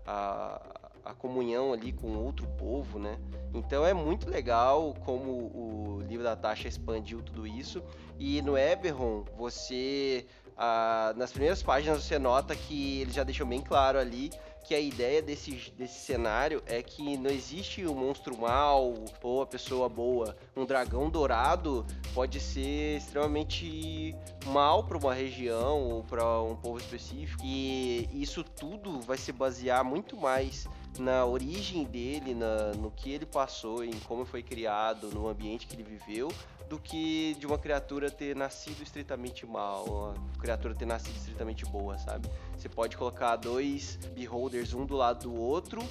a, 0.05 0.86
a, 1.09 1.13
comunhão 1.13 1.73
ali 1.73 1.91
com 1.91 2.15
outro 2.15 2.47
povo, 2.57 2.99
né? 2.99 3.17
Então 3.53 3.85
é 3.85 3.93
muito 3.93 4.29
legal 4.29 4.93
como 5.05 5.31
o 5.31 6.03
livro 6.07 6.23
da 6.23 6.35
Tasha 6.35 6.67
expandiu 6.67 7.21
tudo 7.21 7.47
isso. 7.47 7.81
E 8.19 8.41
no 8.41 8.57
Eberron, 8.57 9.23
você. 9.37 10.25
nas 11.15 11.31
primeiras 11.31 11.63
páginas 11.63 12.03
você 12.03 12.17
nota 12.19 12.55
que 12.55 13.01
ele 13.01 13.11
já 13.11 13.23
deixou 13.23 13.45
bem 13.45 13.61
claro 13.61 13.97
ali 13.97 14.31
que 14.67 14.75
a 14.75 14.79
ideia 14.81 15.21
desse, 15.21 15.71
desse 15.77 15.99
cenário 15.99 16.61
é 16.65 16.83
que 16.83 17.15
não 17.15 17.29
existe 17.29 17.87
um 17.87 17.95
monstro 17.95 18.37
mal 18.37 18.93
ou 19.23 19.41
a 19.41 19.45
pessoa 19.45 19.87
boa. 19.87 20.35
Um 20.57 20.65
dragão 20.65 21.09
dourado 21.09 21.85
pode 22.13 22.37
ser 22.41 22.97
extremamente 22.97 24.13
mal 24.47 24.83
para 24.83 24.97
uma 24.97 25.13
região 25.13 25.83
ou 25.83 26.03
para 26.03 26.41
um 26.41 26.53
povo 26.57 26.77
específico. 26.79 27.41
E 27.45 28.09
isso 28.11 28.43
tudo 28.43 28.99
vai 28.99 29.17
se 29.17 29.31
basear 29.31 29.85
muito 29.85 30.17
mais 30.17 30.67
na 30.97 31.25
origem 31.25 31.83
dele, 31.83 32.33
na, 32.33 32.73
no 32.73 32.91
que 32.91 33.11
ele 33.11 33.25
passou, 33.25 33.83
em 33.83 33.93
como 34.07 34.25
foi 34.25 34.41
criado, 34.41 35.09
no 35.09 35.27
ambiente 35.27 35.67
que 35.67 35.75
ele 35.75 35.83
viveu, 35.83 36.31
do 36.69 36.77
que 36.77 37.35
de 37.39 37.45
uma 37.45 37.57
criatura 37.57 38.11
ter 38.11 38.35
nascido 38.35 38.81
estritamente 38.81 39.45
mal, 39.45 39.85
uma 39.85 40.13
criatura 40.39 40.75
ter 40.75 40.85
nascido 40.85 41.15
estritamente 41.15 41.65
boa, 41.65 41.97
sabe? 41.97 42.29
Você 42.57 42.67
pode 42.67 42.97
colocar 42.97 43.35
dois 43.37 43.97
beholders 44.13 44.73
um 44.73 44.85
do 44.85 44.95
lado 44.95 45.29
do 45.29 45.35
outro 45.35 45.81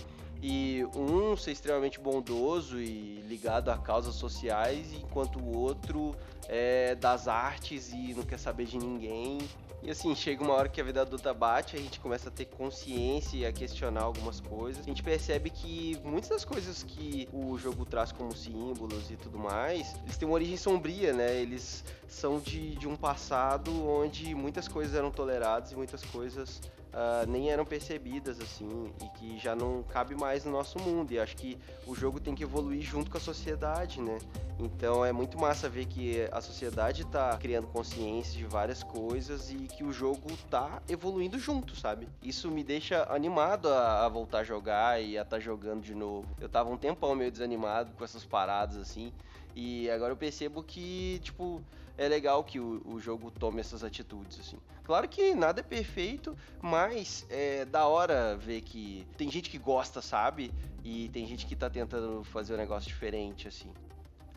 e 0.43 0.85
um 0.95 1.37
ser 1.37 1.53
extremamente 1.53 1.99
bondoso 1.99 2.79
e 2.79 3.23
ligado 3.27 3.71
a 3.71 3.79
causas 3.79 4.15
sociais, 4.15 4.93
enquanto 4.93 5.39
o 5.39 5.57
outro 5.57 6.15
é 6.47 6.95
das 6.95 7.27
artes 7.27 7.93
e 7.93 8.13
não 8.15 8.23
quer 8.23 8.39
saber 8.39 8.67
de 8.67 8.79
ninguém 8.79 9.39
E 9.87 9.91
assim, 9.93 10.17
chega 10.17 10.43
uma 10.43 10.53
hora 10.53 10.69
que 10.69 10.81
a 10.81 10.85
vida 10.85 11.01
adulta 11.01 11.33
bate, 11.33 11.77
a 11.77 11.79
gente 11.79 12.01
começa 12.01 12.29
a 12.29 12.33
ter 12.33 12.47
consciência 12.47 13.37
e 13.37 13.47
a 13.47 13.53
questionar 13.53 14.03
algumas 14.03 14.41
coisas. 14.41 14.83
A 14.83 14.89
gente 14.89 15.01
percebe 15.01 15.49
que 15.49 15.97
muitas 16.03 16.29
das 16.29 16.45
coisas 16.45 16.83
que 16.83 17.29
o 17.33 17.57
jogo 17.57 17.85
traz 17.87 18.11
como 18.11 18.35
símbolos 18.35 19.13
e 19.13 19.17
tudo 19.17 19.39
mais, 19.39 19.95
eles 20.03 20.17
têm 20.17 20.27
uma 20.27 20.35
origem 20.35 20.57
sombria, 20.57 21.13
né? 21.13 21.37
Eles 21.37 21.85
são 22.09 22.41
de, 22.41 22.75
de 22.75 22.89
um 22.89 22.97
passado 22.97 23.89
onde 23.89 24.35
muitas 24.35 24.67
coisas 24.67 24.93
eram 24.93 25.13
toleradas 25.13 25.71
e 25.71 25.77
muitas 25.77 26.05
coisas 26.07 26.61
uh, 26.97 27.31
nem 27.31 27.51
eram 27.51 27.65
percebidas 27.65 28.41
assim 28.41 28.91
e 29.05 29.19
que 29.19 29.39
já 29.39 29.55
não 29.55 29.83
cabe 29.83 30.15
mais 30.15 30.45
no 30.45 30.51
nosso 30.51 30.79
mundo. 30.79 31.13
E 31.13 31.19
acho 31.19 31.37
que 31.37 31.59
o 31.87 31.95
jogo 31.95 32.19
tem 32.19 32.35
que 32.35 32.43
evoluir 32.43 32.81
junto 32.83 33.11
com 33.11 33.19
a 33.19 33.21
sociedade, 33.21 34.01
né? 34.01 34.19
Então 34.59 35.05
é 35.05 35.13
muito 35.13 35.39
massa 35.39 35.69
ver 35.69 35.85
que 35.85 36.27
a 36.33 36.41
sociedade 36.41 37.03
está 37.03 37.37
criando 37.37 37.67
consciência 37.67 38.37
de 38.37 38.47
várias 38.47 38.83
coisas 38.83 39.51
e 39.51 39.57
que 39.57 39.85
o 39.85 39.93
jogo 39.93 40.33
está 40.33 40.83
evoluindo 40.89 41.39
junto, 41.39 41.77
sabe? 41.77 42.09
Isso 42.23 42.51
me 42.51 42.65
deixa 42.65 43.07
animado 43.13 43.69
a, 43.69 44.07
a 44.07 44.09
voltar 44.09 44.39
a 44.39 44.45
jogar 44.45 45.03
e 45.03 45.19
a 45.19 45.23
estar 45.23 45.37
tá 45.37 45.41
jogando 45.41 45.83
de 45.83 45.95
novo. 45.95 46.27
Eu 46.41 46.49
tava 46.49 46.71
um 46.71 46.77
tempão 46.79 47.15
meio 47.15 47.31
desanimado 47.31 47.93
com 47.93 48.03
essas 48.03 48.25
paradas 48.25 48.79
assim. 48.79 49.13
E 49.55 49.89
agora 49.89 50.13
eu 50.13 50.17
percebo 50.17 50.63
que, 50.63 51.19
tipo, 51.23 51.63
é 51.99 52.09
legal 52.09 52.45
que 52.45 52.61
o, 52.61 52.83
o 52.85 53.01
jogo 53.01 53.31
tome 53.31 53.61
essas 53.61 53.83
atitudes, 53.83 54.41
assim. 54.41 54.59
Claro 54.85 55.09
que 55.09 55.35
nada 55.35 55.61
é 55.61 55.63
perfeito, 55.63 56.37
mas 56.63 57.27
é 57.29 57.65
da 57.65 57.87
hora 57.87 58.37
ver 58.37 58.61
que 58.61 59.07
tem 59.17 59.31
gente 59.31 59.51
que 59.51 59.59
gosta, 59.59 60.01
sabe? 60.01 60.53
E 60.85 61.09
tem 61.09 61.27
gente 61.27 61.47
que 61.47 61.57
tá 61.57 61.69
tentando 61.69 62.23
fazer 62.25 62.55
um 62.55 62.57
negócio 62.57 62.87
diferente, 62.89 63.49
assim. 63.49 63.73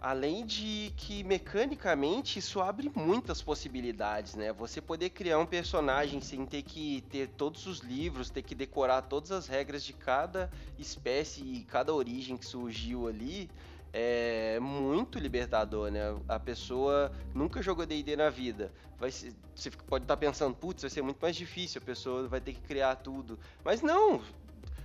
Além 0.01 0.45
de 0.45 0.93
que 0.95 1.25
mecanicamente 1.25 2.39
isso 2.39 2.61
abre 2.61 2.89
muitas 2.95 3.41
possibilidades, 3.41 4.33
né? 4.33 4.53
Você 4.53 4.79
poder 4.79 5.09
criar 5.09 5.37
um 5.37 5.45
personagem 5.45 6.21
sem 6.21 6.45
ter 6.45 6.61
que 6.61 7.01
ter 7.11 7.27
todos 7.27 7.65
os 7.65 7.79
livros, 7.79 8.29
ter 8.29 8.41
que 8.41 8.55
decorar 8.55 9.01
todas 9.01 9.29
as 9.29 9.47
regras 9.47 9.83
de 9.83 9.91
cada 9.91 10.49
espécie 10.77 11.41
e 11.43 11.63
cada 11.65 11.93
origem 11.93 12.37
que 12.37 12.45
surgiu 12.45 13.09
ali, 13.09 13.49
é 13.91 14.59
muito 14.59 15.17
libertador, 15.19 15.91
né? 15.91 16.15
A 16.27 16.39
pessoa 16.39 17.11
nunca 17.33 17.61
jogou 17.61 17.85
D&D 17.85 18.15
na 18.15 18.29
vida. 18.29 18.71
Vai 18.99 19.11
ser, 19.11 19.33
você 19.55 19.71
pode 19.71 20.03
estar 20.03 20.17
pensando, 20.17 20.55
putz, 20.55 20.81
vai 20.81 20.89
ser 20.89 21.01
muito 21.01 21.19
mais 21.21 21.35
difícil, 21.35 21.81
a 21.81 21.85
pessoa 21.85 22.27
vai 22.27 22.41
ter 22.41 22.53
que 22.53 22.61
criar 22.61 22.95
tudo. 22.95 23.39
Mas 23.63 23.81
não, 23.81 24.21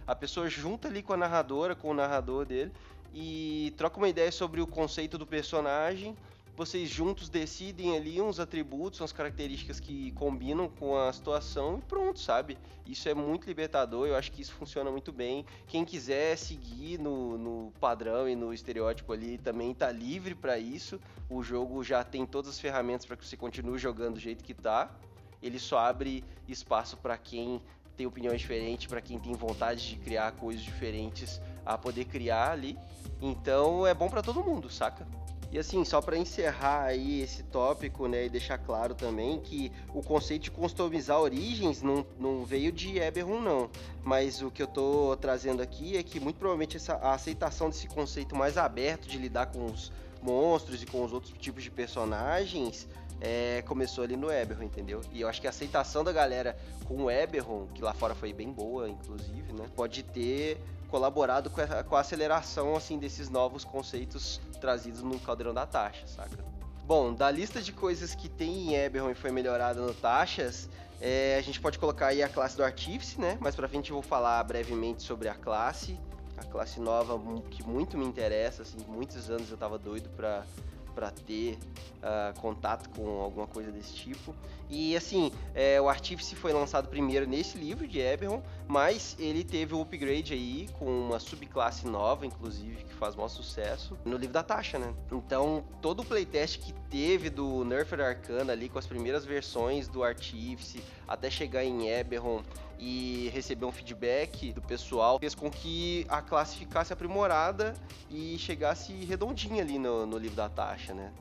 a 0.06 0.14
pessoa 0.14 0.48
junta 0.48 0.88
ali 0.88 1.02
com 1.02 1.12
a 1.12 1.16
narradora, 1.16 1.74
com 1.74 1.90
o 1.90 1.94
narrador 1.94 2.44
dele 2.44 2.72
e 3.12 3.72
troca 3.76 3.96
uma 3.96 4.08
ideia 4.08 4.32
sobre 4.32 4.60
o 4.60 4.66
conceito 4.66 5.16
do 5.16 5.26
personagem 5.26 6.16
vocês 6.56 6.88
juntos 6.88 7.28
decidem 7.28 7.96
ali 7.96 8.20
uns 8.20 8.38
atributos, 8.38 9.00
umas 9.00 9.12
características 9.12 9.80
que 9.80 10.12
combinam 10.12 10.68
com 10.68 10.96
a 10.96 11.12
situação 11.12 11.78
e 11.78 11.82
pronto, 11.82 12.20
sabe? 12.20 12.56
Isso 12.86 13.08
é 13.08 13.14
muito 13.14 13.46
libertador, 13.46 14.06
eu 14.06 14.14
acho 14.14 14.30
que 14.30 14.40
isso 14.40 14.54
funciona 14.54 14.90
muito 14.90 15.12
bem. 15.12 15.44
Quem 15.66 15.84
quiser 15.84 16.36
seguir 16.36 16.98
no, 16.98 17.36
no 17.36 17.72
padrão 17.80 18.28
e 18.28 18.36
no 18.36 18.52
estereótipo 18.52 19.12
ali 19.12 19.36
também 19.36 19.74
tá 19.74 19.90
livre 19.90 20.34
para 20.34 20.56
isso. 20.56 21.00
O 21.28 21.42
jogo 21.42 21.82
já 21.82 22.04
tem 22.04 22.24
todas 22.24 22.50
as 22.50 22.60
ferramentas 22.60 23.04
para 23.04 23.16
que 23.16 23.26
você 23.26 23.36
continue 23.36 23.78
jogando 23.78 24.14
do 24.14 24.20
jeito 24.20 24.44
que 24.44 24.54
tá. 24.54 24.94
Ele 25.42 25.58
só 25.58 25.78
abre 25.78 26.24
espaço 26.46 26.96
para 26.96 27.18
quem 27.18 27.60
tem 27.96 28.06
opiniões 28.06 28.40
diferentes, 28.40 28.86
para 28.86 29.00
quem 29.00 29.18
tem 29.18 29.34
vontade 29.34 29.88
de 29.88 29.96
criar 29.96 30.32
coisas 30.32 30.62
diferentes 30.62 31.40
a 31.66 31.76
poder 31.76 32.04
criar 32.04 32.52
ali. 32.52 32.78
Então 33.20 33.86
é 33.86 33.92
bom 33.92 34.08
para 34.08 34.22
todo 34.22 34.42
mundo, 34.42 34.70
saca? 34.70 35.06
E 35.50 35.58
assim, 35.58 35.84
só 35.84 36.00
para 36.00 36.16
encerrar 36.16 36.84
aí 36.84 37.20
esse 37.20 37.42
tópico, 37.44 38.08
né, 38.08 38.26
e 38.26 38.28
deixar 38.28 38.58
claro 38.58 38.94
também 38.94 39.38
que 39.38 39.70
o 39.94 40.02
conceito 40.02 40.42
de 40.42 40.50
customizar 40.50 41.20
origens 41.20 41.82
não, 41.82 42.04
não 42.18 42.44
veio 42.44 42.72
de 42.72 42.98
Eberron, 42.98 43.40
não. 43.40 43.70
Mas 44.02 44.42
o 44.42 44.50
que 44.50 44.62
eu 44.62 44.66
tô 44.66 45.16
trazendo 45.20 45.62
aqui 45.62 45.96
é 45.96 46.02
que 46.02 46.18
muito 46.18 46.36
provavelmente 46.36 46.76
essa, 46.76 46.94
a 46.94 47.14
aceitação 47.14 47.68
desse 47.68 47.86
conceito 47.86 48.34
mais 48.34 48.58
aberto 48.58 49.06
de 49.06 49.16
lidar 49.18 49.46
com 49.46 49.66
os 49.66 49.92
monstros 50.20 50.82
e 50.82 50.86
com 50.86 51.04
os 51.04 51.12
outros 51.12 51.32
tipos 51.38 51.62
de 51.62 51.70
personagens 51.70 52.88
é, 53.20 53.62
começou 53.62 54.04
ali 54.04 54.16
no 54.16 54.30
Eberron, 54.30 54.64
entendeu? 54.64 55.00
E 55.12 55.20
eu 55.20 55.28
acho 55.28 55.40
que 55.40 55.46
a 55.46 55.50
aceitação 55.50 56.02
da 56.02 56.12
galera 56.12 56.56
com 56.84 57.04
o 57.04 57.10
Eberron, 57.10 57.66
que 57.74 57.82
lá 57.82 57.94
fora 57.94 58.14
foi 58.14 58.32
bem 58.32 58.52
boa, 58.52 58.88
inclusive, 58.88 59.52
né? 59.52 59.66
Pode 59.74 60.02
ter 60.02 60.58
colaborado 60.94 61.50
com 61.50 61.60
a, 61.60 61.82
com 61.82 61.96
a 61.96 62.00
aceleração 62.00 62.76
assim 62.76 63.00
desses 63.00 63.28
novos 63.28 63.64
conceitos 63.64 64.40
trazidos 64.60 65.02
no 65.02 65.18
Caldeirão 65.18 65.52
da 65.52 65.66
Taxa, 65.66 66.06
saca? 66.06 66.38
Bom, 66.84 67.12
da 67.12 67.28
lista 67.32 67.60
de 67.60 67.72
coisas 67.72 68.14
que 68.14 68.28
tem 68.28 68.68
em 68.68 68.76
Eberron 68.76 69.10
e 69.10 69.14
foi 69.16 69.32
melhorada 69.32 69.80
no 69.80 69.92
Taxas, 69.92 70.68
é, 71.00 71.36
a 71.36 71.42
gente 71.42 71.60
pode 71.60 71.80
colocar 71.80 72.08
aí 72.08 72.22
a 72.22 72.28
classe 72.28 72.56
do 72.56 72.62
Artífice, 72.62 73.20
né? 73.20 73.36
Mais 73.40 73.56
pra 73.56 73.66
frente 73.66 73.90
eu 73.90 73.94
vou 73.94 74.04
falar 74.04 74.40
brevemente 74.44 75.02
sobre 75.02 75.28
a 75.28 75.34
classe, 75.34 75.98
a 76.36 76.44
classe 76.44 76.78
nova 76.78 77.20
que 77.50 77.64
muito 77.64 77.98
me 77.98 78.06
interessa, 78.06 78.62
assim, 78.62 78.78
muitos 78.86 79.28
anos 79.28 79.50
eu 79.50 79.56
tava 79.56 79.76
doido 79.76 80.08
pra 80.10 80.44
para 80.94 81.10
ter 81.10 81.58
uh, 81.98 82.40
contato 82.40 82.88
com 82.90 83.20
alguma 83.20 83.46
coisa 83.46 83.70
desse 83.72 83.92
tipo. 83.92 84.34
E 84.70 84.96
assim, 84.96 85.30
é, 85.54 85.80
o 85.80 85.88
Artífice 85.88 86.34
foi 86.34 86.52
lançado 86.52 86.88
primeiro 86.88 87.26
nesse 87.26 87.58
livro 87.58 87.86
de 87.86 87.98
Eberron, 87.98 88.42
mas 88.66 89.16
ele 89.18 89.44
teve 89.44 89.74
o 89.74 89.78
um 89.78 89.82
upgrade 89.82 90.32
aí 90.32 90.68
com 90.78 90.86
uma 90.86 91.20
subclasse 91.20 91.86
nova, 91.86 92.24
inclusive, 92.24 92.84
que 92.84 92.94
faz 92.94 93.14
maior 93.14 93.28
sucesso 93.28 93.96
no 94.04 94.16
livro 94.16 94.32
da 94.32 94.42
Tasha, 94.42 94.78
né? 94.78 94.94
Então, 95.12 95.64
todo 95.82 96.00
o 96.00 96.04
playtest 96.04 96.60
que 96.60 96.72
teve 96.90 97.28
do 97.28 97.64
Nerfer 97.64 98.00
Arcana 98.00 98.52
ali, 98.52 98.68
com 98.68 98.78
as 98.78 98.86
primeiras 98.86 99.24
versões 99.24 99.86
do 99.86 100.02
Artífice, 100.02 100.82
até 101.06 101.30
chegar 101.30 101.64
em 101.64 101.88
Eberron, 101.88 102.42
e 102.78 103.30
receber 103.32 103.64
um 103.64 103.72
feedback 103.72 104.52
do 104.52 104.60
pessoal 104.60 105.18
fez 105.18 105.34
com 105.34 105.50
que 105.50 106.04
a 106.08 106.20
classe 106.20 106.56
ficasse 106.56 106.92
aprimorada 106.92 107.74
e 108.10 108.36
chegasse 108.38 108.92
redondinha 109.04 109.62
ali 109.62 109.78
no, 109.78 110.04
no 110.04 110.18
livro 110.18 110.36
da 110.36 110.48
taxa, 110.48 110.92
né? 110.92 111.12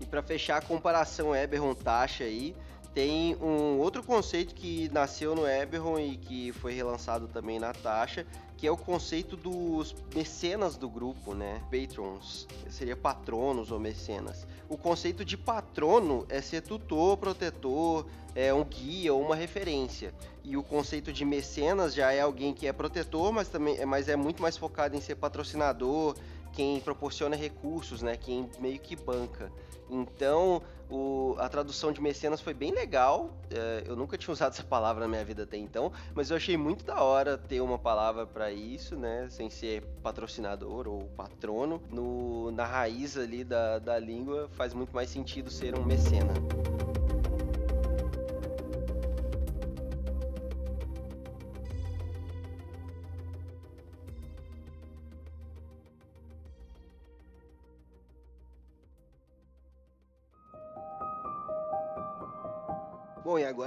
E 0.00 0.06
para 0.06 0.22
fechar 0.22 0.56
a 0.56 0.62
comparação 0.62 1.34
Eberron-taxa 1.36 2.24
aí, 2.24 2.56
tem 2.94 3.36
um 3.36 3.78
outro 3.78 4.02
conceito 4.02 4.54
que 4.54 4.88
nasceu 4.92 5.34
no 5.34 5.46
Eberron 5.46 5.98
e 5.98 6.16
que 6.16 6.52
foi 6.52 6.72
relançado 6.72 7.28
também 7.28 7.58
na 7.58 7.72
taxa, 7.72 8.26
que 8.56 8.66
é 8.66 8.70
o 8.70 8.76
conceito 8.76 9.36
dos 9.36 9.94
mecenas 10.14 10.76
do 10.76 10.88
grupo, 10.88 11.34
né? 11.34 11.62
Patrons, 11.70 12.46
seria 12.68 12.96
patronos 12.96 13.70
ou 13.70 13.78
mecenas. 13.78 14.46
O 14.68 14.76
conceito 14.76 15.24
de 15.24 15.36
patrono 15.36 16.26
é 16.28 16.42
ser 16.42 16.62
tutor, 16.62 17.16
protetor, 17.16 18.06
é 18.34 18.52
um 18.52 18.64
guia 18.64 19.14
ou 19.14 19.22
uma 19.22 19.34
referência. 19.34 20.12
E 20.42 20.56
o 20.56 20.62
conceito 20.62 21.12
de 21.12 21.24
mecenas 21.24 21.94
já 21.94 22.12
é 22.12 22.20
alguém 22.20 22.52
que 22.52 22.66
é 22.66 22.72
protetor, 22.72 23.32
mas 23.32 23.48
também 23.48 23.84
mas 23.86 24.08
é 24.08 24.16
muito 24.16 24.42
mais 24.42 24.56
focado 24.56 24.96
em 24.96 25.00
ser 25.00 25.14
patrocinador, 25.14 26.16
quem 26.60 26.78
proporciona 26.78 27.34
recursos, 27.34 28.02
né? 28.02 28.18
Quem 28.18 28.50
meio 28.58 28.78
que 28.78 28.94
banca. 28.94 29.50
Então, 29.88 30.60
o, 30.90 31.34
a 31.38 31.48
tradução 31.48 31.90
de 31.90 32.02
mecenas 32.02 32.38
foi 32.38 32.52
bem 32.52 32.70
legal. 32.70 33.34
É, 33.50 33.84
eu 33.86 33.96
nunca 33.96 34.18
tinha 34.18 34.30
usado 34.34 34.52
essa 34.52 34.62
palavra 34.62 35.04
na 35.04 35.08
minha 35.08 35.24
vida 35.24 35.44
até 35.44 35.56
então, 35.56 35.90
mas 36.14 36.28
eu 36.28 36.36
achei 36.36 36.58
muito 36.58 36.84
da 36.84 37.02
hora 37.02 37.38
ter 37.38 37.62
uma 37.62 37.78
palavra 37.78 38.26
para 38.26 38.52
isso, 38.52 38.94
né? 38.94 39.26
Sem 39.30 39.48
ser 39.48 39.86
patrocinador 40.02 40.86
ou 40.86 41.04
patrono. 41.16 41.82
No, 41.88 42.50
na 42.50 42.66
raiz 42.66 43.16
ali 43.16 43.42
da, 43.42 43.78
da 43.78 43.98
língua 43.98 44.50
faz 44.52 44.74
muito 44.74 44.94
mais 44.94 45.08
sentido 45.08 45.50
ser 45.50 45.74
um 45.78 45.82
mecena. 45.82 46.34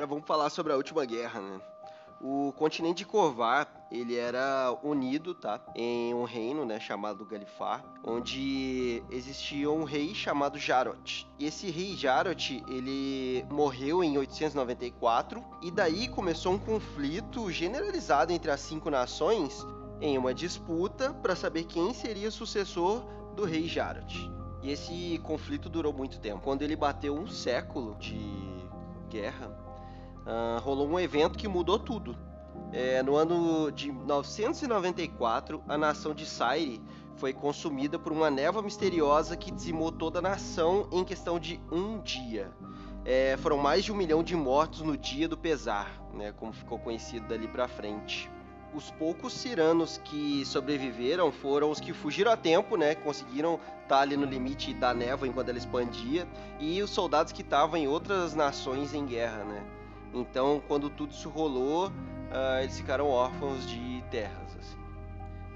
Agora 0.04 0.08
vamos 0.08 0.28
falar 0.28 0.50
sobre 0.50 0.74
a 0.74 0.76
última 0.76 1.06
guerra, 1.06 1.40
né? 1.40 1.62
O 2.22 2.54
continente 2.54 3.00
de 3.00 3.06
Corvar, 3.06 3.88
ele 3.92 4.16
era 4.16 4.78
unido, 4.84 5.34
tá? 5.34 5.62
Em 5.76 6.14
um 6.14 6.24
reino, 6.24 6.66
né, 6.66 6.80
chamado 6.80 7.26
Galifar, 7.26 7.84
onde 8.04 9.04
existia 9.10 9.70
um 9.70 9.84
rei 9.84 10.14
chamado 10.14 10.58
Jarot. 10.58 11.28
E 11.38 11.46
esse 11.46 11.70
rei 11.70 11.96
Jarot, 11.96 12.64
ele 12.68 13.46
morreu 13.50 14.04
em 14.04 14.18
894 14.18 15.44
e 15.62 15.72
daí 15.72 16.08
começou 16.08 16.54
um 16.54 16.60
conflito 16.60 17.52
generalizado 17.52 18.32
entre 18.32 18.52
as 18.52 18.62
cinco 18.62 18.90
nações 18.90 19.66
em 20.00 20.18
uma 20.18 20.34
disputa 20.34 21.14
para 21.14 21.36
saber 21.36 21.66
quem 21.66 21.94
seria 21.94 22.30
o 22.30 22.32
sucessor 22.32 23.04
do 23.36 23.44
rei 23.44 23.68
Jarot. 23.68 24.32
E 24.62 24.72
esse 24.72 25.20
conflito 25.24 25.68
durou 25.70 25.92
muito 25.92 26.20
tempo. 26.20 26.42
Quando 26.42 26.62
ele 26.62 26.76
bateu 26.76 27.14
um 27.14 27.28
século 27.28 27.96
de 27.96 28.54
guerra, 29.10 29.63
uh, 30.26 30.60
rolou 30.62 30.88
um 30.88 31.00
evento 31.00 31.38
que 31.38 31.48
mudou 31.48 31.80
tudo. 31.80 32.18
É, 32.72 33.04
no 33.04 33.16
ano 33.16 33.72
de 33.72 33.92
994, 33.92 35.64
a 35.68 35.78
nação 35.78 36.14
de 36.14 36.26
Saire 36.26 36.82
foi 37.16 37.32
consumida 37.32 38.00
por 38.00 38.12
uma 38.12 38.32
névoa 38.32 38.64
misteriosa 38.64 39.38
que 39.38 39.52
dizimou 39.52 39.92
toda 39.92 40.20
a 40.20 40.22
nação 40.22 40.88
em 40.92 41.04
questão 41.04 41.40
de 41.40 41.62
um 41.72 42.00
dia. 42.00 42.52
é, 43.06 43.36
foram 43.38 43.58
mais 43.58 43.84
de 43.84 43.92
um 43.92 43.96
milhão 43.96 44.24
de 44.24 44.36
mortos 44.36 44.82
no 44.82 44.98
dia 44.98 45.28
do 45.28 45.38
pesar, 45.38 45.92
né, 46.14 46.32
como 46.32 46.54
ficou 46.54 46.80
conhecido 46.80 47.28
dali 47.28 47.48
para 47.48 47.68
frente. 47.68 48.32
Os 48.74 48.90
poucos 48.92 49.34
ciranos 49.34 50.00
que 50.04 50.44
sobreviveram 50.46 51.32
foram 51.32 51.70
os 51.70 51.80
que 51.80 51.94
fugiram 51.94 52.32
a 52.32 52.38
tempo, 52.38 52.76
né, 52.76 52.96
conseguiram 52.96 53.56
estar 53.56 53.98
tá 53.98 54.00
ali 54.00 54.18
no 54.18 54.26
limite 54.26 54.74
da 54.74 54.94
névoa 54.94 55.28
enquanto 55.28 55.50
ela 55.50 55.58
expandia, 55.58 56.28
e 56.60 56.82
os 56.82 56.90
soldados 56.90 57.34
que 57.34 57.42
estavam 57.42 57.78
em 57.78 57.88
outras 57.88 58.34
nações 58.34 58.94
em 58.94 59.06
guerra, 59.06 59.44
né. 59.44 59.64
Então, 60.14 60.62
quando 60.68 60.90
tudo 60.90 61.12
isso 61.12 61.30
rolou, 61.30 61.88
uh, 61.88 62.62
eles 62.62 62.78
ficaram 62.78 63.08
órfãos 63.08 63.68
de 63.68 64.04
terras. 64.12 64.56
Assim. 64.60 64.78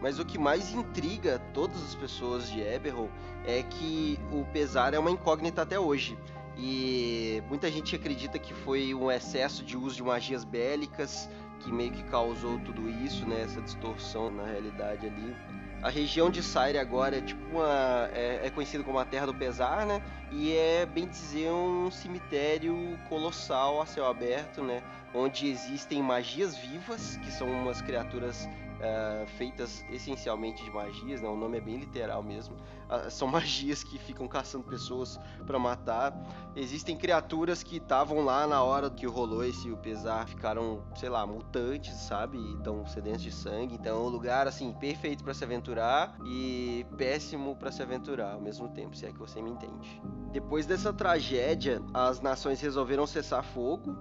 Mas 0.02 0.20
o 0.20 0.26
que 0.26 0.38
mais 0.38 0.74
intriga 0.74 1.40
todas 1.54 1.82
as 1.84 1.96
pessoas 1.96 2.50
de 2.50 2.62
Eberron 2.62 3.10
é 3.46 3.64
que 3.64 4.20
o 4.32 4.44
pesar 4.46 4.94
é 4.94 5.00
uma 5.00 5.12
incógnita 5.12 5.62
até 5.62 5.80
hoje. 5.80 6.18
E 6.58 7.44
muita 7.50 7.70
gente 7.72 7.96
acredita 7.96 8.40
que 8.40 8.54
foi 8.54 8.94
um 8.94 9.12
excesso 9.12 9.64
de 9.64 9.78
uso 9.78 9.96
de 9.96 10.04
magias 10.04 10.44
bélicas 10.44 11.30
que 11.60 11.72
meio 11.72 11.92
que 11.92 12.04
causou 12.04 12.60
tudo 12.60 12.90
isso, 12.90 13.28
né? 13.28 13.42
Essa 13.42 13.62
distorção 13.62 14.32
na 14.32 14.44
realidade 14.44 15.06
ali. 15.06 15.36
A 15.82 15.90
região 15.90 16.30
de 16.30 16.42
Saire 16.42 16.78
agora 16.78 17.18
é 17.18 17.22
tipo 17.22 17.42
uma. 17.52 18.10
É, 18.14 18.42
é 18.44 18.50
conhecida 18.50 18.84
como 18.84 18.98
a 18.98 19.06
Terra 19.06 19.28
do 19.28 19.34
Pesar, 19.34 19.86
né? 19.86 20.02
E 20.32 20.54
é 20.54 20.86
bem 20.86 21.08
dizer 21.08 21.52
um 21.52 21.92
cemitério 21.92 22.98
colossal 23.08 23.82
a 23.82 23.86
céu 23.86 24.08
aberto, 24.08 24.64
né? 24.64 24.82
Onde 25.14 25.48
existem 25.48 26.02
magias 26.02 26.58
vivas, 26.58 27.18
que 27.18 27.32
são 27.32 27.50
umas 27.50 27.82
criaturas 27.82 28.50
Uh, 28.78 29.26
feitas 29.38 29.84
essencialmente 29.90 30.64
de 30.64 30.70
magias, 30.70 31.20
né? 31.20 31.28
o 31.28 31.36
nome 31.36 31.58
é 31.58 31.62
bem 31.62 31.78
literal 31.78 32.22
mesmo. 32.22 32.56
Uh, 32.56 33.10
são 33.10 33.28
magias 33.28 33.84
que 33.84 33.98
ficam 33.98 34.28
caçando 34.28 34.66
pessoas 34.66 35.20
para 35.48 35.58
matar. 35.58 36.16
Existem 36.56 36.96
criaturas 36.96 37.64
que 37.64 37.78
estavam 37.78 38.24
lá 38.24 38.46
na 38.46 38.62
hora 38.62 38.90
que 38.90 39.08
rolou 39.08 39.44
esse 39.44 39.72
o 39.72 39.78
pesar, 39.78 40.28
ficaram, 40.28 40.84
sei 40.96 41.10
lá, 41.10 41.26
mutantes, 41.26 41.96
sabe? 41.96 42.38
Estão 42.54 42.86
sedentos 42.86 43.24
de 43.24 43.32
sangue. 43.32 43.74
Então 43.74 43.98
é 43.98 44.00
um 44.00 44.10
lugar 44.10 44.48
assim 44.48 44.72
perfeito 44.74 45.24
para 45.24 45.34
se 45.34 45.44
aventurar 45.44 46.16
e 46.24 46.86
péssimo 46.98 47.56
para 47.56 47.72
se 47.72 47.82
aventurar 47.82 48.34
ao 48.34 48.42
mesmo 48.42 48.70
tempo, 48.70 48.96
se 48.96 49.08
é 49.08 49.12
que 49.12 49.18
você 49.18 49.42
me 49.42 49.50
entende. 49.50 50.02
Depois 50.32 50.68
dessa 50.68 50.94
tragédia, 50.94 51.82
as 51.94 52.22
nações 52.22 52.62
resolveram 52.62 53.08
cessar 53.08 53.44
fogo. 53.44 53.96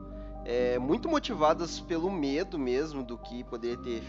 É, 0.44 0.78
muito 0.78 1.08
motivadas 1.08 1.80
pelo 1.80 2.08
medo 2.08 2.56
mesmo 2.56 3.02
do 3.02 3.18
que 3.18 3.42
poderia 3.42 3.76
ter 3.78 4.02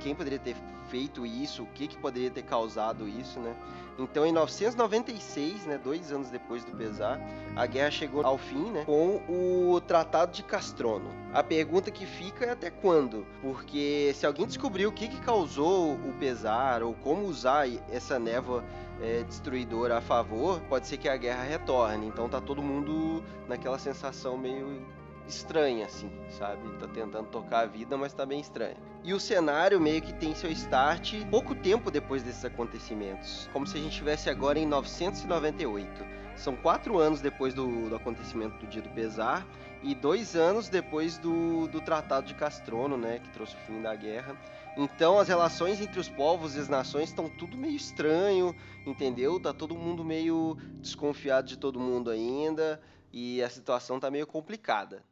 quem 0.00 0.14
poderia 0.14 0.38
ter 0.38 0.56
feito 0.88 1.24
isso, 1.24 1.62
o 1.62 1.66
que, 1.66 1.86
que 1.86 1.96
poderia 1.96 2.30
ter 2.30 2.42
causado 2.42 3.08
isso, 3.08 3.38
né? 3.38 3.54
Então, 3.98 4.24
em 4.24 4.32
996, 4.32 5.66
né, 5.66 5.78
dois 5.82 6.10
anos 6.10 6.30
depois 6.30 6.64
do 6.64 6.72
pesar, 6.72 7.20
a 7.54 7.66
guerra 7.66 7.90
chegou 7.90 8.24
ao 8.24 8.38
fim, 8.38 8.70
né, 8.70 8.84
com 8.84 9.20
o 9.28 9.80
Tratado 9.80 10.32
de 10.32 10.42
Castrono. 10.42 11.10
A 11.32 11.42
pergunta 11.42 11.90
que 11.90 12.06
fica 12.06 12.46
é 12.46 12.50
até 12.50 12.70
quando? 12.70 13.26
Porque 13.42 14.12
se 14.14 14.24
alguém 14.26 14.46
descobriu 14.46 14.88
o 14.88 14.92
que, 14.92 15.06
que 15.06 15.20
causou 15.20 15.94
o 15.94 16.14
pesar 16.18 16.82
ou 16.82 16.94
como 16.94 17.26
usar 17.26 17.68
essa 17.90 18.18
névoa 18.18 18.64
é, 19.02 19.22
destruidora 19.22 19.98
a 19.98 20.00
favor, 20.00 20.60
pode 20.62 20.86
ser 20.86 20.96
que 20.96 21.08
a 21.08 21.16
guerra 21.16 21.42
retorne. 21.42 22.06
Então, 22.06 22.28
tá 22.28 22.40
todo 22.40 22.62
mundo 22.62 23.22
naquela 23.46 23.78
sensação 23.78 24.36
meio 24.38 24.82
estranha, 25.30 25.86
assim, 25.86 26.10
sabe? 26.28 26.68
Tá 26.78 26.86
tentando 26.86 27.28
tocar 27.28 27.60
a 27.60 27.66
vida, 27.66 27.96
mas 27.96 28.12
tá 28.12 28.26
bem 28.26 28.40
estranha. 28.40 28.76
E 29.02 29.14
o 29.14 29.20
cenário 29.20 29.80
meio 29.80 30.02
que 30.02 30.12
tem 30.12 30.34
seu 30.34 30.50
start 30.50 31.14
pouco 31.30 31.54
tempo 31.54 31.90
depois 31.90 32.22
desses 32.22 32.44
acontecimentos, 32.44 33.48
como 33.52 33.66
se 33.66 33.78
a 33.78 33.80
gente 33.80 33.92
estivesse 33.92 34.28
agora 34.28 34.58
em 34.58 34.66
998. 34.66 36.04
São 36.36 36.56
quatro 36.56 36.98
anos 36.98 37.20
depois 37.20 37.54
do, 37.54 37.88
do, 37.88 37.96
acontecimento 37.96 38.58
do 38.58 38.66
Dia 38.66 38.82
do 38.82 38.88
Pesar 38.90 39.46
e 39.82 39.94
dois 39.94 40.34
anos 40.36 40.68
depois 40.68 41.18
do, 41.18 41.66
do 41.68 41.80
Tratado 41.80 42.26
de 42.26 42.34
Castrono, 42.34 42.96
né, 42.96 43.18
que 43.18 43.30
trouxe 43.30 43.56
o 43.56 43.58
fim 43.60 43.80
da 43.80 43.94
guerra. 43.94 44.36
Então 44.76 45.18
as 45.18 45.28
relações 45.28 45.80
entre 45.80 45.98
os 45.98 46.08
povos 46.08 46.56
e 46.56 46.58
as 46.58 46.68
nações 46.68 47.10
estão 47.10 47.28
tudo 47.28 47.56
meio 47.56 47.76
estranho, 47.76 48.54
entendeu? 48.86 49.38
Tá 49.40 49.52
todo 49.52 49.74
mundo 49.74 50.04
meio 50.04 50.56
desconfiado 50.80 51.46
de 51.46 51.58
todo 51.58 51.78
mundo 51.78 52.10
ainda 52.10 52.80
e 53.12 53.42
a 53.42 53.50
situação 53.50 53.98
tá 53.98 54.10
meio 54.10 54.26
complicada. 54.26 55.02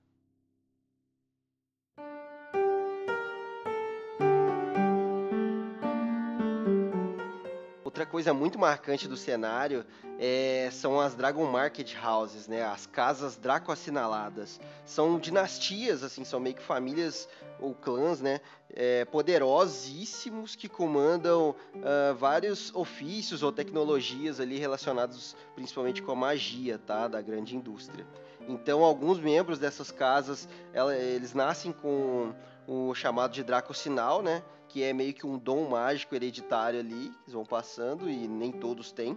Outra 7.99 8.13
coisa 8.13 8.33
muito 8.33 8.61
marcante 8.61 9.09
do 9.09 9.17
cenário 9.17 9.85
é, 10.21 10.69
são 10.71 11.01
as 11.01 11.17
Dragon 11.17 11.45
Market 11.51 11.97
Houses, 12.01 12.47
né? 12.47 12.63
As 12.63 12.87
casas 12.87 13.37
Draco 13.37 13.73
assinaladas. 13.73 14.61
São 14.87 15.19
dinastias, 15.19 16.05
assim, 16.05 16.23
são 16.23 16.39
meio 16.39 16.55
que 16.55 16.63
famílias 16.63 17.29
ou 17.59 17.75
clãs, 17.75 18.21
né? 18.21 18.41
É, 18.73 19.05
poderosíssimos 19.05 20.55
que 20.55 20.69
comandam 20.69 21.57
uh, 21.75 22.15
vários 22.15 22.73
ofícios 22.73 23.43
ou 23.43 23.51
tecnologias 23.51 24.39
ali 24.39 24.59
relacionados 24.61 25.35
principalmente 25.57 26.01
com 26.01 26.13
a 26.13 26.15
magia, 26.15 26.79
tá? 26.79 27.09
Da 27.09 27.21
grande 27.21 27.57
indústria. 27.57 28.07
Então, 28.47 28.85
alguns 28.85 29.19
membros 29.19 29.59
dessas 29.59 29.91
casas, 29.91 30.49
ela, 30.73 30.97
eles 30.97 31.35
nascem 31.35 31.73
com 31.73 32.33
o 32.69 32.95
chamado 32.95 33.33
de 33.33 33.43
Draco 33.43 33.73
Sinal, 33.73 34.21
né? 34.21 34.43
Que 34.69 34.83
é 34.83 34.93
meio 34.93 35.15
que 35.15 35.27
um 35.27 35.39
dom 35.39 35.71
mágico 35.71 36.15
hereditário 36.15 36.79
ali, 36.79 37.11
que 37.25 37.31
vão 37.31 37.47
passando 37.47 38.11
e 38.11 38.29
nem 38.29 38.53
todos 38.53 38.93
têm. 38.93 39.17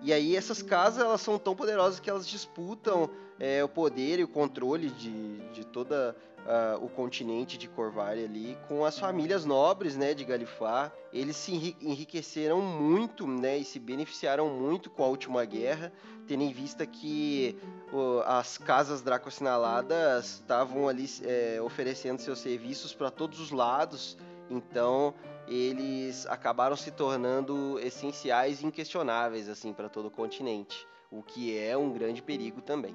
E 0.00 0.10
aí 0.10 0.34
essas 0.34 0.62
casas 0.62 1.04
elas 1.04 1.20
são 1.20 1.38
tão 1.38 1.54
poderosas 1.54 2.00
que 2.00 2.08
elas 2.08 2.26
disputam 2.26 3.10
é, 3.38 3.62
o 3.62 3.68
poder 3.68 4.18
e 4.18 4.24
o 4.24 4.28
controle 4.28 4.90
de, 4.90 5.38
de 5.52 5.64
toda 5.64 6.16
uh, 6.48 6.84
o 6.84 6.88
continente 6.88 7.58
de 7.58 7.68
Corvair 7.68 8.24
ali 8.24 8.56
com 8.66 8.84
as 8.84 8.98
famílias 8.98 9.44
nobres, 9.44 9.96
né, 9.96 10.14
de 10.14 10.24
Galifar. 10.24 10.92
Eles 11.12 11.36
se 11.36 11.76
enriqueceram 11.80 12.60
muito, 12.60 13.26
né, 13.26 13.58
e 13.58 13.64
se 13.64 13.78
beneficiaram 13.78 14.48
muito 14.48 14.90
com 14.90 15.04
a 15.04 15.06
última 15.06 15.44
guerra, 15.44 15.92
tendo 16.26 16.42
em 16.42 16.52
vista 16.52 16.86
que 16.86 17.56
uh, 17.92 18.20
as 18.26 18.58
casas 18.58 19.02
Draco-assinaladas 19.02 20.26
estavam 20.26 20.88
ali 20.88 21.06
é, 21.22 21.60
oferecendo 21.62 22.20
seus 22.20 22.38
serviços 22.38 22.94
para 22.94 23.10
todos 23.10 23.40
os 23.40 23.50
lados. 23.50 24.16
Então, 24.50 25.14
eles 25.46 26.26
acabaram 26.26 26.76
se 26.76 26.90
tornando 26.90 27.78
essenciais 27.80 28.62
e 28.62 28.66
inquestionáveis 28.66 29.48
assim 29.48 29.72
para 29.72 29.88
todo 29.88 30.08
o 30.08 30.10
continente, 30.10 30.86
o 31.10 31.22
que 31.22 31.58
é 31.58 31.76
um 31.76 31.90
grande 31.90 32.22
perigo 32.22 32.60
também. 32.60 32.94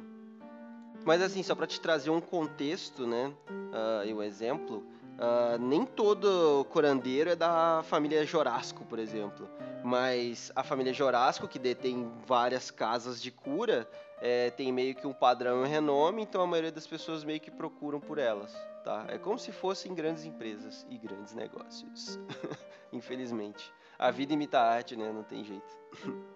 Mas 1.05 1.21
assim, 1.21 1.43
só 1.43 1.53
para 1.53 1.67
te 1.67 1.79
trazer 1.81 2.09
um 2.09 2.21
contexto, 2.21 3.05
né, 3.05 3.33
uh, 3.49 4.05
e 4.05 4.13
um 4.13 4.23
exemplo, 4.23 4.83
uh, 5.17 5.57
nem 5.59 5.85
todo 5.85 6.65
curandeiro 6.69 7.29
é 7.29 7.35
da 7.35 7.83
família 7.83 8.25
Jorasco, 8.25 8.85
por 8.85 8.99
exemplo. 8.99 9.49
Mas 9.83 10.51
a 10.55 10.63
família 10.63 10.93
Jorasco, 10.93 11.47
que 11.47 11.59
detém 11.59 12.09
várias 12.25 12.71
casas 12.71 13.21
de 13.21 13.29
cura, 13.29 13.87
é, 14.21 14.49
tem 14.51 14.71
meio 14.71 14.95
que 14.95 15.05
um 15.05 15.11
padrão 15.11 15.59
e 15.59 15.67
um 15.67 15.69
renome, 15.69 16.21
então 16.21 16.41
a 16.41 16.47
maioria 16.47 16.71
das 16.71 16.87
pessoas 16.87 17.25
meio 17.25 17.41
que 17.41 17.51
procuram 17.51 17.99
por 17.99 18.17
elas, 18.17 18.55
tá? 18.85 19.05
É 19.09 19.17
como 19.17 19.37
se 19.37 19.51
fossem 19.51 19.93
grandes 19.93 20.23
empresas 20.23 20.87
e 20.89 20.97
grandes 20.97 21.33
negócios, 21.33 22.17
infelizmente. 22.93 23.73
A 23.99 24.09
vida 24.09 24.31
imita 24.31 24.59
a 24.59 24.71
arte, 24.71 24.95
né? 24.95 25.11
Não 25.11 25.23
tem 25.23 25.43
jeito. 25.43 25.77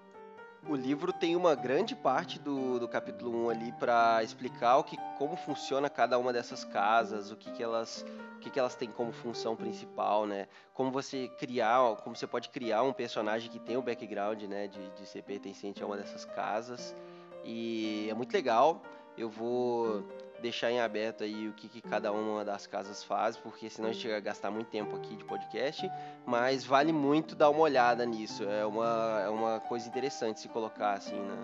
o 0.66 0.76
livro 0.76 1.14
tem 1.14 1.36
uma 1.36 1.56
grande 1.56 1.96
parte 1.96 2.40
do, 2.40 2.80
do 2.80 2.88
capítulo 2.88 3.46
1 3.46 3.50
ali 3.50 3.72
para 3.74 4.24
explicar 4.24 4.78
o 4.78 4.84
que, 4.84 4.98
como 5.18 5.36
funciona 5.36 5.90
cada 5.90 6.18
uma 6.18 6.34
dessas 6.34 6.64
casas, 6.64 7.32
o 7.32 7.36
que, 7.36 7.52
que 7.52 7.64
elas 7.64 8.06
o 8.36 8.40
que, 8.40 8.52
que 8.52 8.60
elas 8.60 8.76
têm 8.76 8.90
como 8.90 9.12
função 9.12 9.56
principal, 9.56 10.28
né? 10.28 10.48
Como 10.74 10.92
você 10.92 11.28
criar, 11.40 11.96
como 12.04 12.16
você 12.16 12.28
pode 12.28 12.50
criar 12.50 12.84
um 12.84 12.94
personagem 12.94 13.50
que 13.50 13.60
tem 13.60 13.78
o 13.78 13.82
background, 13.82 14.44
né, 14.44 14.68
de, 14.68 14.90
de 14.92 15.08
ser 15.08 15.24
pertencente 15.24 15.82
a 15.82 15.86
uma 15.88 15.98
dessas 15.98 16.24
casas. 16.24 16.96
E 17.44 18.08
é 18.10 18.14
muito 18.14 18.32
legal. 18.32 18.84
Eu 19.18 19.28
vou 19.28 20.04
deixar 20.42 20.72
em 20.72 20.80
aberto 20.80 21.24
aí 21.24 21.48
o 21.48 21.54
que, 21.54 21.68
que, 21.68 21.82
cada 21.82 22.12
uma 22.12 22.44
das 22.44 22.68
casas 22.68 23.04
faz, 23.04 23.38
porque 23.38 23.70
senão 23.70 23.90
a 23.90 23.94
gente 23.94 24.08
vai 24.08 24.22
gastar 24.22 24.52
muito 24.52 24.68
tempo 24.68 24.96
aqui 24.96 25.16
de 25.16 25.24
podcast, 25.24 25.90
mas 26.26 26.64
vale 26.66 26.92
muito 26.92 27.36
dar 27.36 27.50
uma 27.50 27.62
olhada 27.62 28.06
nisso. 28.06 28.44
É 28.44 28.66
uma, 28.66 29.22
é 29.26 29.30
uma 29.30 29.60
coisa 29.60 29.88
interessante 29.88 30.40
se 30.40 30.48
colocar 30.50 30.94
assim 30.94 31.16
na, 31.16 31.36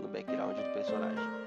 no 0.00 0.08
background 0.08 0.56
do 0.56 0.72
personagem. 0.72 1.43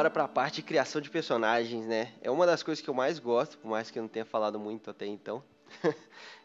Bora 0.00 0.08
para 0.08 0.24
a 0.24 0.28
parte 0.28 0.56
de 0.56 0.62
criação 0.62 0.98
de 0.98 1.10
personagens, 1.10 1.84
né? 1.84 2.12
É 2.22 2.30
uma 2.30 2.46
das 2.46 2.62
coisas 2.62 2.82
que 2.82 2.88
eu 2.88 2.94
mais 2.94 3.18
gosto, 3.18 3.58
por 3.58 3.68
mais 3.68 3.90
que 3.90 3.98
eu 3.98 4.02
não 4.02 4.08
tenha 4.08 4.24
falado 4.24 4.58
muito 4.58 4.88
até 4.88 5.04
então. 5.04 5.42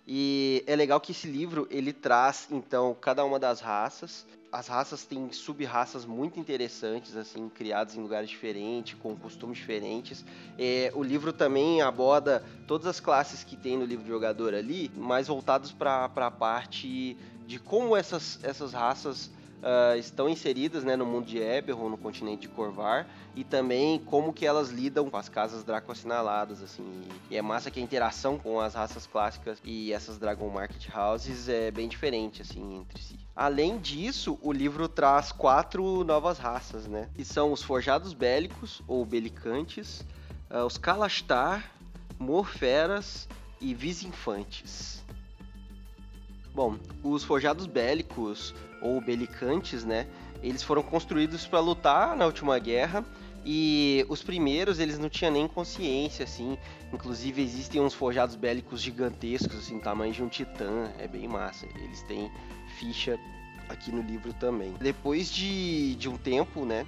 e 0.06 0.62
é 0.68 0.76
legal 0.76 1.00
que 1.00 1.13
esse 1.13 1.26
livro 1.26 1.65
ele 1.72 1.94
traz 1.94 2.50
então 2.52 2.94
cada 3.00 3.24
uma 3.24 3.39
das 3.39 3.62
raças, 3.62 4.28
as 4.52 4.68
raças 4.68 5.06
têm 5.06 5.32
sub-raças 5.32 6.04
muito 6.04 6.38
interessantes, 6.38 7.15
assim, 7.15 7.48
criadas 7.48 7.96
em 7.96 8.02
lugares 8.02 8.30
diferentes, 8.30 9.00
com 9.00 9.15
costumes 9.15 9.58
diferentes. 9.58 10.26
É, 10.60 10.91
o 10.94 11.02
livro 11.02 11.32
também 11.32 11.82
aborda 11.82 12.44
todas 12.68 12.86
as 12.86 13.00
classes 13.00 13.46
que 13.46 13.56
tem 13.56 13.78
no 13.78 13.86
livro 13.86 14.04
de 14.04 14.12
jogador 14.12 14.54
ali, 14.54 14.91
mais 14.98 15.28
voltados 15.28 15.72
para 15.72 16.04
a 16.13 16.32
parte 16.32 17.15
de 17.48 17.58
como 17.58 17.96
essas, 17.96 18.38
essas 18.44 18.74
raças 18.74 19.30
uh, 19.62 19.98
estão 19.98 20.30
inseridas 20.30 20.84
né, 20.84 20.96
no 20.96 21.06
mundo 21.06 21.26
de 21.26 21.38
Eberron, 21.38 21.89
no 21.89 21.98
continente 21.98 22.44
de 22.44 22.48
Corvar, 22.50 23.08
e 23.36 23.44
também 23.44 24.00
como 24.00 24.34
que 24.34 24.46
elas 24.46 24.70
lidam 24.70 25.10
com 25.10 25.18
as 25.18 25.30
casas 25.30 25.63
Draco 25.63 25.91
assinaladas, 25.91 26.62
assim. 26.62 27.04
E 27.30 27.38
é 27.38 27.41
massa 27.41 27.72
que 27.72 27.80
a 27.80 27.84
interação 27.84 28.38
com 28.38 28.60
as 28.60 28.74
raças 28.74 29.08
clássicas 29.08 29.60
e 29.63 29.91
essas 29.91 30.18
Dragon 30.18 30.50
Market 30.50 30.88
Houses 30.96 31.50
é 31.50 31.72
bem 31.72 31.88
diferente, 31.88 32.41
assim, 32.41 32.78
entre 32.78 33.02
si. 33.02 33.20
Além 33.36 33.78
disso, 33.78 34.39
o 34.41 34.52
livro 34.52 34.88
traz 34.88 35.32
quatro 35.32 36.04
novas 36.04 36.38
raças, 36.38 36.88
né? 36.88 37.10
Que 37.13 37.26
são 37.26 37.52
os 37.52 37.62
Forjados 37.62 38.13
Bélicos, 38.13 38.82
ou 38.88 39.06
Belicantes, 39.06 40.06
uh, 40.50 40.65
os 40.65 40.78
Kalastar, 40.78 41.72
Morferas 42.18 43.28
e 43.60 43.74
Visinfantes. 43.74 45.04
Bom, 46.56 46.78
os 47.04 47.22
forjados 47.26 47.65
bélicos 47.65 48.56
ou 48.86 49.02
belicantes, 49.02 49.84
né? 49.84 50.08
Eles 50.41 50.62
foram 50.62 50.84
construídos 50.84 51.48
para 51.48 51.60
lutar 51.60 52.15
na 52.15 52.26
última 52.26 52.58
guerra 52.60 53.04
e 53.43 54.06
os 54.10 54.24
primeiros 54.24 54.80
eles 54.80 54.98
não 54.98 55.10
tinham 55.10 55.32
nem 55.32 55.48
consciência, 55.48 56.24
assim. 56.24 56.58
Inclusive 56.93 57.41
existem 57.41 57.82
uns 57.82 57.93
forjados 57.93 58.36
bélicos 58.36 58.82
gigantescos, 58.82 59.58
assim, 59.58 59.80
tamanho 59.80 60.13
de 60.13 60.24
um 60.24 60.28
titã. 60.28 60.91
É 60.98 61.08
bem 61.08 61.28
massa. 61.28 61.67
Eles 61.76 62.02
têm 62.04 62.32
ficha 62.80 63.19
aqui 63.69 63.91
no 63.91 64.02
livro 64.02 64.34
também. 64.34 64.74
Depois 64.80 65.32
de, 65.32 65.95
de 65.95 66.10
um 66.10 66.17
tempo, 66.17 66.65
né? 66.65 66.86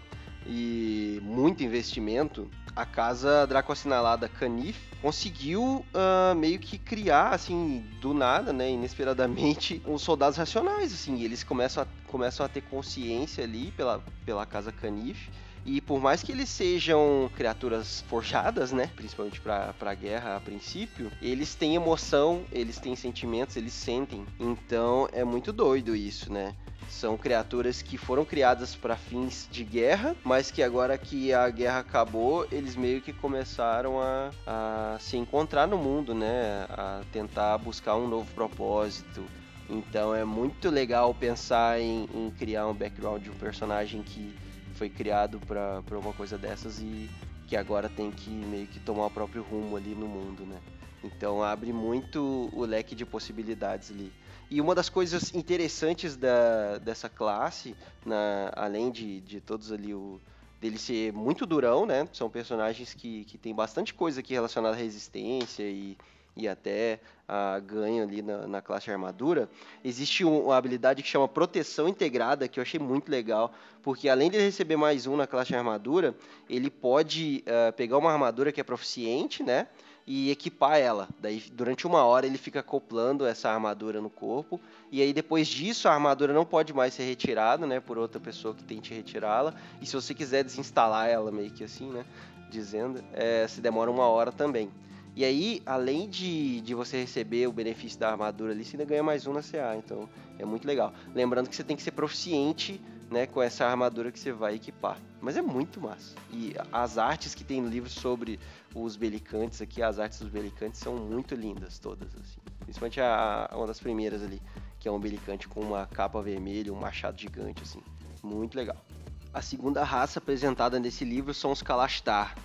E 0.48 1.20
muito 1.24 1.64
investimento, 1.64 2.50
a 2.76 2.86
casa 2.86 3.46
Draco 3.46 3.72
Assinalada 3.72 4.30
Canif 4.30 4.80
conseguiu 5.02 5.86
uh, 5.94 6.36
meio 6.36 6.58
que 6.58 6.78
criar, 6.78 7.34
assim, 7.34 7.86
do 8.02 8.14
nada, 8.14 8.54
né, 8.54 8.72
inesperadamente, 8.72 9.82
uns 9.86 10.02
soldados 10.02 10.38
racionais, 10.38 10.94
assim, 10.94 11.22
eles 11.22 11.44
começam 11.44 11.84
a, 11.84 11.88
começam 12.10 12.46
a 12.46 12.50
ter 12.50 12.62
consciência 12.62 13.44
ali 13.44 13.72
pela, 13.72 14.02
pela 14.26 14.46
casa 14.46 14.72
Canif, 14.72 15.30
e 15.68 15.82
por 15.82 16.00
mais 16.00 16.24
que 16.24 16.32
eles 16.32 16.48
sejam 16.48 17.30
criaturas 17.36 18.04
forjadas, 18.08 18.72
né? 18.72 18.90
Principalmente 18.96 19.42
pra, 19.42 19.74
pra 19.74 19.94
guerra 19.94 20.38
a 20.38 20.40
princípio, 20.40 21.12
eles 21.22 21.54
têm 21.56 21.76
emoção, 21.76 22.46
eles 22.54 22.80
têm 22.80 22.96
sentimentos, 22.96 23.58
eles 23.58 23.74
sentem. 23.74 24.26
Então 24.40 25.10
é 25.12 25.26
muito 25.26 25.52
doido 25.52 25.94
isso, 25.94 26.32
né? 26.32 26.56
São 26.90 27.18
criaturas 27.18 27.82
que 27.82 27.98
foram 27.98 28.24
criadas 28.24 28.74
para 28.74 28.96
fins 28.96 29.50
de 29.52 29.66
guerra, 29.66 30.16
mas 30.24 30.50
que 30.50 30.64
agora 30.64 30.98
que 30.98 31.34
a 31.34 31.50
guerra 31.50 31.80
acabou, 31.80 32.48
eles 32.50 32.78
meio 32.78 33.02
que 33.02 33.12
começaram 33.12 34.00
a, 34.02 34.32
a 34.46 34.98
se 35.02 35.18
encontrar 35.18 35.68
no 35.68 35.78
mundo, 35.78 36.16
né? 36.16 36.66
A 36.70 37.02
tentar 37.12 37.58
buscar 37.58 37.98
um 37.98 38.08
novo 38.08 38.34
propósito. 38.34 39.26
Então 39.70 40.16
é 40.16 40.24
muito 40.24 40.70
legal 40.70 41.14
pensar 41.14 41.78
em, 41.82 42.08
em 42.14 42.32
criar 42.32 42.68
um 42.68 42.74
background 42.74 43.22
de 43.22 43.30
um 43.30 43.36
personagem 43.36 44.02
que 44.02 44.34
foi 44.78 44.90
criado 44.90 45.40
para 45.40 45.98
uma 45.98 46.14
coisa 46.14 46.38
dessas 46.38 46.80
e 46.80 47.10
que 47.48 47.56
agora 47.56 47.90
tem 47.90 48.12
que 48.12 48.30
meio 48.30 48.68
que 48.68 48.80
tomar 48.80 49.08
o 49.08 49.12
próprio 49.12 49.42
rumo 49.42 49.76
ali 49.76 49.96
no 49.96 50.08
mundo, 50.08 50.46
né? 50.46 50.60
Então 51.04 51.44
abre 51.44 51.74
muito 51.74 52.50
o 52.54 52.66
leque 52.66 52.94
de 52.94 53.06
possibilidades 53.06 53.92
ali. 53.92 54.12
E 54.50 54.62
uma 54.62 54.76
das 54.76 54.90
coisas 54.90 55.34
interessantes 55.34 56.16
da, 56.16 56.78
dessa 56.78 57.10
classe, 57.10 57.76
na, 58.06 58.52
além 58.56 58.92
de, 58.92 59.20
de 59.22 59.42
todos 59.42 59.72
ali 59.72 59.94
o 59.94 60.20
dele 60.60 60.78
ser 60.78 61.14
muito 61.14 61.46
durão, 61.46 61.86
né? 61.86 62.08
São 62.12 62.30
personagens 62.30 62.94
que, 62.94 63.26
que 63.26 63.38
tem 63.38 63.54
bastante 63.54 63.94
coisa 63.94 64.20
aqui 64.22 64.34
relacionada 64.34 64.76
à 64.76 64.80
resistência 64.80 65.64
e, 65.64 65.96
e 66.38 66.48
até 66.48 67.00
a 67.28 67.60
ganho 67.60 68.04
ali 68.04 68.22
na, 68.22 68.48
na 68.48 68.62
classe 68.62 68.90
armadura. 68.90 69.50
Existe 69.84 70.24
uma 70.24 70.56
habilidade 70.56 71.04
que 71.04 71.10
chama 71.10 71.28
proteção 71.28 71.88
integrada, 71.88 72.48
que 72.48 72.60
eu 72.60 72.62
achei 72.62 72.80
muito 72.80 73.10
legal, 73.10 73.54
porque 73.84 74.08
além 74.08 74.30
de 74.30 74.38
receber 74.38 74.78
mais 74.78 75.06
um 75.08 75.18
na 75.18 75.28
classe 75.28 75.54
armadura, 75.56 76.16
ele 76.50 76.70
pode 76.70 77.44
uh, 77.48 77.74
pegar 77.74 77.98
uma 77.98 78.12
armadura 78.12 78.52
que 78.52 78.62
é 78.62 78.64
proficiente, 78.64 79.44
né? 79.44 79.68
e 80.08 80.32
equipar 80.32 80.80
ela. 80.80 81.10
Daí, 81.20 81.44
durante 81.52 81.86
uma 81.86 82.06
hora, 82.06 82.26
ele 82.26 82.38
fica 82.38 82.62
acoplando 82.62 83.26
essa 83.26 83.50
armadura 83.50 84.00
no 84.00 84.10
corpo. 84.10 84.58
E 84.90 85.02
aí, 85.02 85.12
depois 85.12 85.50
disso, 85.50 85.90
a 85.90 85.94
armadura 85.94 86.32
não 86.32 86.46
pode 86.46 86.74
mais 86.74 86.94
ser 86.94 87.04
retirada, 87.04 87.68
né? 87.68 87.82
Por 87.82 87.98
outra 87.98 88.18
pessoa 88.18 88.56
que 88.56 88.64
tente 88.64 88.94
retirá-la. 88.94 89.54
E 89.82 89.86
se 89.86 89.94
você 89.94 90.14
quiser 90.14 90.46
desinstalar 90.46 91.10
ela, 91.10 91.30
meio 91.30 91.52
que 91.52 91.66
assim, 91.66 91.92
né? 91.92 92.06
Dizendo, 92.50 93.04
é, 93.12 93.46
se 93.50 93.60
demora 93.60 93.92
uma 93.92 94.08
hora 94.08 94.32
também. 94.32 94.72
E 95.18 95.26
aí, 95.26 95.64
além 95.66 96.08
de, 96.08 96.62
de 96.62 96.76
você 96.76 96.98
receber 96.98 97.48
o 97.48 97.52
benefício 97.52 98.00
da 98.00 98.12
armadura 98.12 98.52
ali, 98.52 98.64
você 98.64 98.76
ainda 98.78 98.86
ganha 98.86 99.02
mais 99.02 99.26
um 99.26 99.34
na 99.34 99.42
CA. 99.42 99.76
Então, 99.76 100.08
é 100.38 100.46
muito 100.46 100.68
legal. 100.68 100.94
Lembrando 101.16 101.50
que 101.50 101.56
você 101.56 101.64
tem 101.64 101.76
que 101.76 101.82
ser 101.82 101.90
proficiente 101.90 102.80
né, 103.10 103.26
com 103.26 103.42
essa 103.42 103.66
armadura 103.66 104.12
que 104.12 104.20
você 104.20 104.32
vai 104.32 104.54
equipar. 104.54 105.00
Mas 105.20 105.36
é 105.36 105.42
muito 105.42 105.82
massa. 105.82 106.16
E 106.32 106.54
as 106.72 107.00
artes 107.00 107.34
que 107.34 107.44
tem 107.44 107.60
no 107.60 107.68
livro 107.68 107.90
sobre 107.90 108.40
os 108.76 108.96
belicantes 108.96 109.60
aqui, 109.60 109.82
as 109.82 109.98
artes 109.98 110.20
dos 110.20 110.30
belicantes 110.30 110.80
são 110.80 110.96
muito 110.96 111.34
lindas 111.34 111.80
todas, 111.80 112.14
assim. 112.14 112.40
Principalmente 112.60 113.02
a, 113.02 113.50
uma 113.56 113.66
das 113.66 113.80
primeiras 113.80 114.22
ali, 114.22 114.40
que 114.80 114.88
é 114.88 114.92
um 114.92 115.00
belicante 115.00 115.48
com 115.48 115.62
uma 115.62 115.88
capa 115.88 116.22
vermelha, 116.22 116.72
um 116.72 116.80
machado 116.80 117.20
gigante, 117.20 117.64
assim. 117.64 117.82
Muito 118.22 118.56
legal. 118.56 118.86
A 119.34 119.42
segunda 119.42 119.84
raça 119.84 120.20
apresentada 120.20 120.80
nesse 120.80 121.04
livro 121.04 121.34
são 121.34 121.52
os 121.52 121.64
Kalastar, 121.64 122.36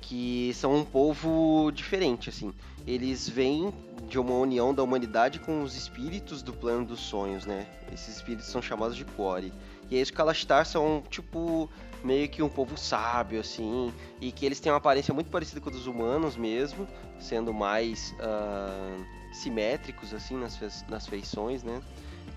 que 0.00 0.52
são 0.54 0.74
um 0.74 0.84
povo 0.84 1.70
diferente, 1.72 2.28
assim. 2.28 2.52
Eles 2.86 3.28
vêm 3.28 3.72
de 4.08 4.18
uma 4.18 4.34
união 4.34 4.72
da 4.72 4.82
humanidade 4.82 5.38
com 5.38 5.62
os 5.62 5.76
espíritos 5.76 6.42
do 6.42 6.52
plano 6.52 6.86
dos 6.86 7.00
sonhos, 7.00 7.44
né? 7.44 7.66
Esses 7.92 8.16
espíritos 8.16 8.46
são 8.46 8.62
chamados 8.62 8.96
de 8.96 9.04
Quori. 9.04 9.52
E 9.90 9.96
aí 9.96 10.02
os 10.02 10.10
Kalastar 10.10 10.64
são, 10.66 11.02
tipo, 11.10 11.68
meio 12.02 12.28
que 12.28 12.42
um 12.42 12.48
povo 12.48 12.76
sábio, 12.76 13.40
assim, 13.40 13.92
e 14.20 14.32
que 14.32 14.46
eles 14.46 14.60
têm 14.60 14.70
uma 14.72 14.78
aparência 14.78 15.12
muito 15.12 15.30
parecida 15.30 15.60
com 15.60 15.68
a 15.68 15.72
dos 15.72 15.86
humanos 15.86 16.36
mesmo, 16.36 16.86
sendo 17.18 17.52
mais 17.52 18.14
uh, 18.20 19.04
simétricos, 19.34 20.14
assim, 20.14 20.36
nas, 20.36 20.84
nas 20.88 21.06
feições, 21.06 21.62
né? 21.62 21.82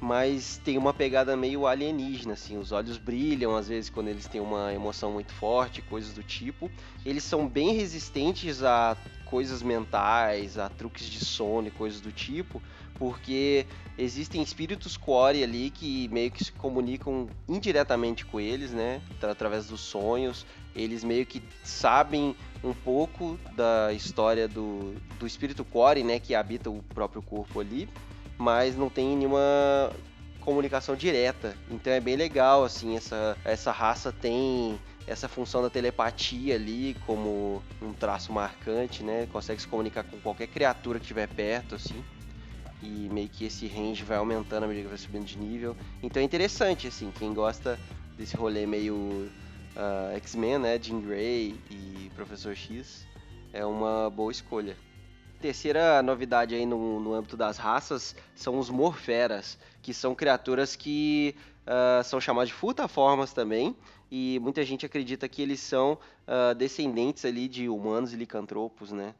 Mas 0.01 0.59
tem 0.65 0.79
uma 0.79 0.91
pegada 0.91 1.37
meio 1.37 1.67
alienígena, 1.67 2.33
assim, 2.33 2.57
os 2.57 2.71
olhos 2.71 2.97
brilham 2.97 3.55
às 3.55 3.67
vezes 3.67 3.87
quando 3.87 4.07
eles 4.07 4.25
têm 4.25 4.41
uma 4.41 4.73
emoção 4.73 5.11
muito 5.11 5.31
forte, 5.31 5.79
coisas 5.83 6.11
do 6.11 6.23
tipo. 6.23 6.71
Eles 7.05 7.23
são 7.23 7.47
bem 7.47 7.73
resistentes 7.73 8.63
a 8.63 8.97
coisas 9.25 9.61
mentais, 9.61 10.57
a 10.57 10.67
truques 10.69 11.05
de 11.05 11.23
sono 11.23 11.67
e 11.67 11.71
coisas 11.71 12.01
do 12.01 12.11
tipo, 12.11 12.59
porque 12.95 13.65
existem 13.95 14.41
espíritos 14.41 14.97
core 14.97 15.43
ali 15.43 15.69
que 15.69 16.09
meio 16.09 16.31
que 16.31 16.43
se 16.43 16.51
comunicam 16.51 17.27
indiretamente 17.47 18.25
com 18.25 18.39
eles, 18.39 18.71
né? 18.71 19.01
Através 19.21 19.67
dos 19.67 19.81
sonhos. 19.81 20.47
Eles 20.75 21.03
meio 21.03 21.25
que 21.27 21.43
sabem 21.63 22.35
um 22.63 22.73
pouco 22.73 23.37
da 23.53 23.93
história 23.93 24.47
do, 24.47 24.95
do 25.19 25.27
espírito 25.27 25.63
core, 25.63 26.03
né? 26.03 26.19
Que 26.19 26.33
habita 26.33 26.69
o 26.71 26.81
próprio 26.93 27.21
corpo 27.21 27.59
ali, 27.59 27.87
mas 28.41 28.75
não 28.75 28.89
tem 28.89 29.15
nenhuma 29.15 29.39
comunicação 30.39 30.95
direta. 30.95 31.55
Então 31.69 31.93
é 31.93 31.99
bem 31.99 32.15
legal, 32.15 32.63
assim, 32.63 32.97
essa, 32.97 33.37
essa 33.45 33.71
raça 33.71 34.11
tem 34.11 34.79
essa 35.05 35.27
função 35.27 35.61
da 35.61 35.69
telepatia 35.69 36.55
ali 36.55 36.95
como 37.05 37.61
um 37.79 37.93
traço 37.93 38.33
marcante, 38.33 39.03
né? 39.03 39.27
Consegue 39.31 39.61
se 39.61 39.67
comunicar 39.67 40.03
com 40.03 40.19
qualquer 40.19 40.47
criatura 40.47 40.97
que 40.97 41.05
estiver 41.05 41.27
perto, 41.27 41.75
assim 41.75 42.03
e 42.83 43.07
meio 43.11 43.29
que 43.29 43.45
esse 43.45 43.67
range 43.67 44.03
vai 44.03 44.17
aumentando 44.17 44.63
à 44.63 44.67
medida 44.67 44.85
que 44.85 44.89
vai 44.89 44.97
subindo 44.97 45.23
de 45.25 45.37
nível. 45.37 45.77
Então 46.01 46.19
é 46.19 46.25
interessante, 46.25 46.87
assim, 46.87 47.11
quem 47.11 47.31
gosta 47.31 47.79
desse 48.17 48.35
rolê 48.35 48.65
meio 48.65 49.29
uh, 49.75 50.15
X-Men, 50.15 50.57
né, 50.57 50.79
Jean 50.81 50.99
Grey 50.99 51.55
e 51.69 52.09
Professor 52.15 52.55
X, 52.55 53.05
é 53.53 53.63
uma 53.63 54.09
boa 54.09 54.31
escolha. 54.31 54.75
Terceira 55.41 56.03
novidade 56.03 56.53
aí 56.53 56.67
no, 56.67 56.99
no 56.99 57.15
âmbito 57.15 57.35
das 57.35 57.57
raças 57.57 58.15
são 58.35 58.59
os 58.59 58.69
Morferas, 58.69 59.57
que 59.81 59.91
são 59.91 60.13
criaturas 60.13 60.75
que 60.75 61.35
uh, 61.65 62.03
são 62.03 62.21
chamadas 62.21 62.49
de 62.49 62.53
futaformas 62.53 63.33
também, 63.33 63.75
e 64.11 64.39
muita 64.39 64.63
gente 64.63 64.85
acredita 64.85 65.27
que 65.27 65.41
eles 65.41 65.59
são 65.59 65.93
uh, 66.27 66.53
descendentes 66.53 67.25
ali 67.25 67.47
de 67.47 67.67
humanos 67.67 68.13
e 68.13 68.17
licantropos, 68.17 68.91
né? 68.91 69.15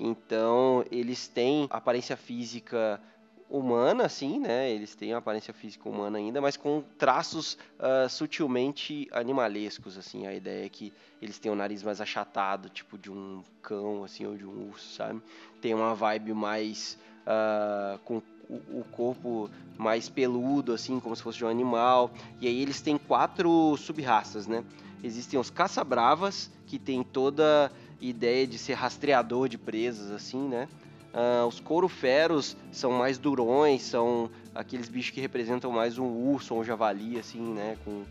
Então, 0.00 0.82
eles 0.90 1.28
têm 1.28 1.66
aparência 1.68 2.16
física 2.16 2.98
humana, 3.48 4.04
assim, 4.04 4.38
né? 4.38 4.70
Eles 4.70 4.94
têm 4.94 5.12
a 5.12 5.18
aparência 5.18 5.54
física 5.54 5.88
humana 5.88 6.18
ainda, 6.18 6.40
mas 6.40 6.56
com 6.56 6.82
traços 6.98 7.56
uh, 7.78 8.08
sutilmente 8.08 9.08
animalescos, 9.12 9.96
assim. 9.96 10.26
A 10.26 10.34
ideia 10.34 10.66
é 10.66 10.68
que 10.68 10.92
eles 11.22 11.38
têm 11.38 11.50
o 11.50 11.54
nariz 11.54 11.82
mais 11.82 12.00
achatado, 12.00 12.68
tipo 12.68 12.98
de 12.98 13.10
um 13.10 13.42
cão, 13.62 14.04
assim, 14.04 14.26
ou 14.26 14.36
de 14.36 14.46
um 14.46 14.68
urso, 14.68 14.94
sabe? 14.94 15.22
Tem 15.60 15.74
uma 15.74 15.94
vibe 15.94 16.32
mais 16.32 16.98
uh, 17.22 17.98
com 18.00 18.22
o, 18.48 18.84
corpo 18.92 19.50
mais 19.76 20.08
peludo, 20.08 20.72
assim, 20.72 21.00
como 21.00 21.14
se 21.14 21.22
fosse 21.22 21.38
de 21.38 21.44
um 21.44 21.48
animal. 21.48 22.10
E 22.40 22.46
aí 22.46 22.62
eles 22.62 22.80
têm 22.80 22.96
quatro 22.96 23.76
sub-raças, 23.76 24.46
né? 24.46 24.64
Existem 25.02 25.38
os 25.38 25.50
caça-bravas, 25.50 26.50
que 26.66 26.78
tem 26.78 27.02
toda 27.02 27.70
ideia 28.00 28.46
de 28.46 28.58
ser 28.58 28.74
rastreador 28.74 29.48
de 29.48 29.58
presas, 29.58 30.10
assim, 30.10 30.48
né? 30.48 30.68
Uh, 31.16 31.46
os 31.46 31.58
couroferos 31.60 32.58
são 32.70 32.92
mais 32.92 33.16
durões, 33.16 33.80
são 33.80 34.28
aqueles 34.54 34.86
bichos 34.86 35.12
que 35.12 35.20
representam 35.20 35.70
mais 35.70 35.96
um 35.96 36.04
urso 36.04 36.52
ou 36.52 36.60
um 36.60 36.64
javali, 36.64 37.18
assim, 37.18 37.40
né? 37.40 37.78
Com, 37.82 38.04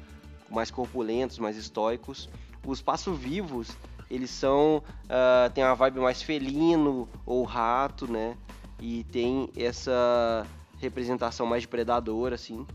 mais 0.49 0.71
corpulentos, 0.71 1.37
mais 1.37 1.55
estoicos. 1.55 2.27
Os 2.65 2.81
passo-vivos, 2.81 3.77
eles 4.09 4.31
são... 4.31 4.81
Uh, 5.03 5.51
tem 5.53 5.63
uma 5.63 5.75
vibe 5.75 5.99
mais 5.99 6.23
felino 6.23 7.07
ou 7.27 7.43
rato, 7.43 8.11
né? 8.11 8.35
E 8.81 9.03
tem 9.11 9.51
essa 9.55 10.47
representação 10.79 11.45
mais 11.45 11.61
de 11.61 11.67
predador, 11.67 12.33
assim. 12.33 12.65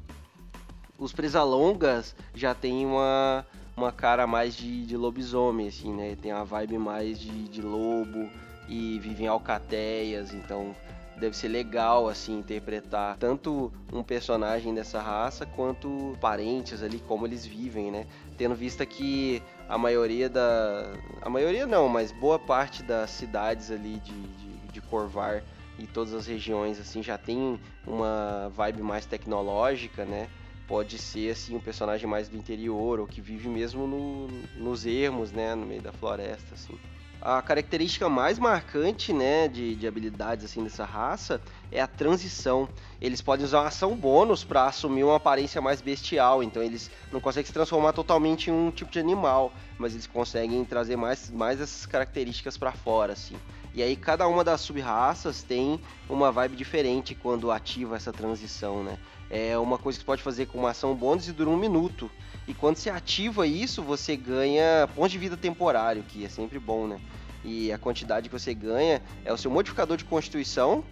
Os 0.97 1.13
presalongas 1.13 2.15
já 2.37 2.55
tem 2.55 2.87
uma, 2.87 3.45
uma 3.77 3.91
cara 3.91 4.29
mais 4.29 4.55
de, 4.55 4.87
de 4.87 4.97
lobisomem, 4.97 5.67
assim, 5.67 5.93
né? 5.93 6.17
Tem 6.23 6.33
uma 6.33 6.45
vibe 6.45 6.79
mais 6.79 7.19
de, 7.19 7.49
de 7.49 7.61
lobo 7.61 8.31
e 8.71 9.01
vivem 9.01 9.27
alcateias, 9.27 10.33
então 10.33 10.75
deve 11.17 11.37
ser 11.37 11.49
legal 11.49 12.09
assim 12.09 12.39
interpretar 12.39 13.17
tanto 13.19 13.71
um 13.93 14.03
personagem 14.03 14.73
dessa 14.73 15.03
raça 15.03 15.45
quanto 15.45 16.17
parentes 16.19 16.83
ali 16.83 16.99
como 17.01 17.27
eles 17.27 17.45
vivem, 17.45 17.91
né? 17.91 18.07
Tendo 18.39 18.55
vista 18.55 18.87
que 18.87 19.43
a 19.69 19.77
maioria 19.77 20.31
da 20.31 20.95
a 21.21 21.29
maioria 21.29 21.67
não, 21.67 21.89
mas 21.89 22.11
boa 22.11 22.39
parte 22.39 22.83
das 22.83 23.11
cidades 23.11 23.71
ali 23.71 23.97
de, 23.97 24.13
de, 24.13 24.73
de 24.73 24.81
Corvar 24.81 25.43
e 25.79 25.87
todas 25.87 26.15
as 26.15 26.27
regiões 26.27 26.81
assim 26.81 27.03
já 27.03 27.19
tem 27.19 27.61
uma 27.87 28.51
vibe 28.55 28.83
mais 28.83 29.05
tecnológica, 29.05 30.05
né? 30.05 30.29
Pode 30.71 30.99
ser 30.99 31.33
assim 31.33 31.57
um 31.57 31.61
personagem 31.61 32.07
mais 32.07 32.29
do 32.29 32.37
interior 32.37 33.01
ou 33.01 33.07
que 33.09 33.21
vive 33.21 33.49
mesmo 33.49 33.89
no, 33.89 34.29
nos 34.57 34.87
ermos, 34.87 35.33
né, 35.33 35.53
no 35.53 35.67
meio 35.67 35.83
da 35.83 35.91
floresta 35.91 36.55
assim. 36.55 36.79
A 37.21 37.43
característica 37.43 38.09
mais 38.09 38.39
marcante, 38.39 39.13
né, 39.13 39.49
de, 39.49 39.75
de 39.75 39.89
habilidades 39.89 40.45
assim 40.45 40.63
dessa 40.63 40.85
raça 40.85 41.41
é 41.73 41.81
a 41.81 41.89
transição. 41.89 42.69
Eles 43.01 43.21
podem 43.21 43.45
usar 43.45 43.63
uma 43.63 43.67
ação 43.67 43.97
bônus 43.97 44.45
para 44.45 44.65
assumir 44.65 45.03
uma 45.03 45.17
aparência 45.17 45.61
mais 45.61 45.81
bestial, 45.81 46.41
então 46.41 46.63
eles 46.63 46.89
não 47.11 47.21
conseguem 47.21 47.49
se 47.49 47.53
transformar 47.53 47.93
totalmente 47.93 48.49
em 48.49 48.53
um 48.53 48.71
tipo 48.71 48.93
de 48.93 49.01
animal, 49.01 49.53
mas 49.77 49.93
eles 49.93 50.07
conseguem 50.07 50.65
trazer 50.65 50.95
mais, 50.95 51.29
mais 51.31 51.61
essas 51.61 51.85
características 51.85 52.57
para 52.57 52.71
fora, 52.71 53.15
assim. 53.15 53.35
E 53.75 53.83
aí 53.83 53.97
cada 53.97 54.29
uma 54.29 54.45
das 54.45 54.61
sub-raças 54.61 55.43
tem 55.43 55.81
uma 56.09 56.31
vibe 56.31 56.55
diferente 56.55 57.15
quando 57.15 57.51
ativa 57.51 57.97
essa 57.97 58.13
transição, 58.13 58.85
né? 58.85 58.97
É 59.31 59.57
uma 59.57 59.79
coisa 59.79 59.97
que 59.99 60.03
você 60.03 60.07
pode 60.07 60.23
fazer 60.23 60.47
com 60.47 60.59
uma 60.59 60.71
ação 60.71 60.95
bônus 60.95 61.29
e 61.29 61.33
dura 61.33 61.49
um 61.49 61.57
minuto. 61.57 62.11
E 62.49 62.53
quando 62.53 62.77
você 62.77 62.91
ativa 62.91 63.47
isso, 63.47 63.83
você 63.83 64.17
ganha 64.17 64.89
pontos 64.95 65.13
de 65.13 65.19
vida 65.19 65.37
temporário, 65.37 66.03
que 66.03 66.25
é 66.25 66.29
sempre 66.29 66.59
bom, 66.59 66.87
né? 66.87 67.01
E 67.45 67.73
a 67.73 67.79
quantidade 67.79 68.29
que 68.29 68.39
você 68.39 68.53
ganha 68.53 69.01
é 69.25 69.33
o 69.33 69.39
seu 69.39 69.51
modificador 69.51 69.97
de 69.97 70.05
constituição 70.05 70.85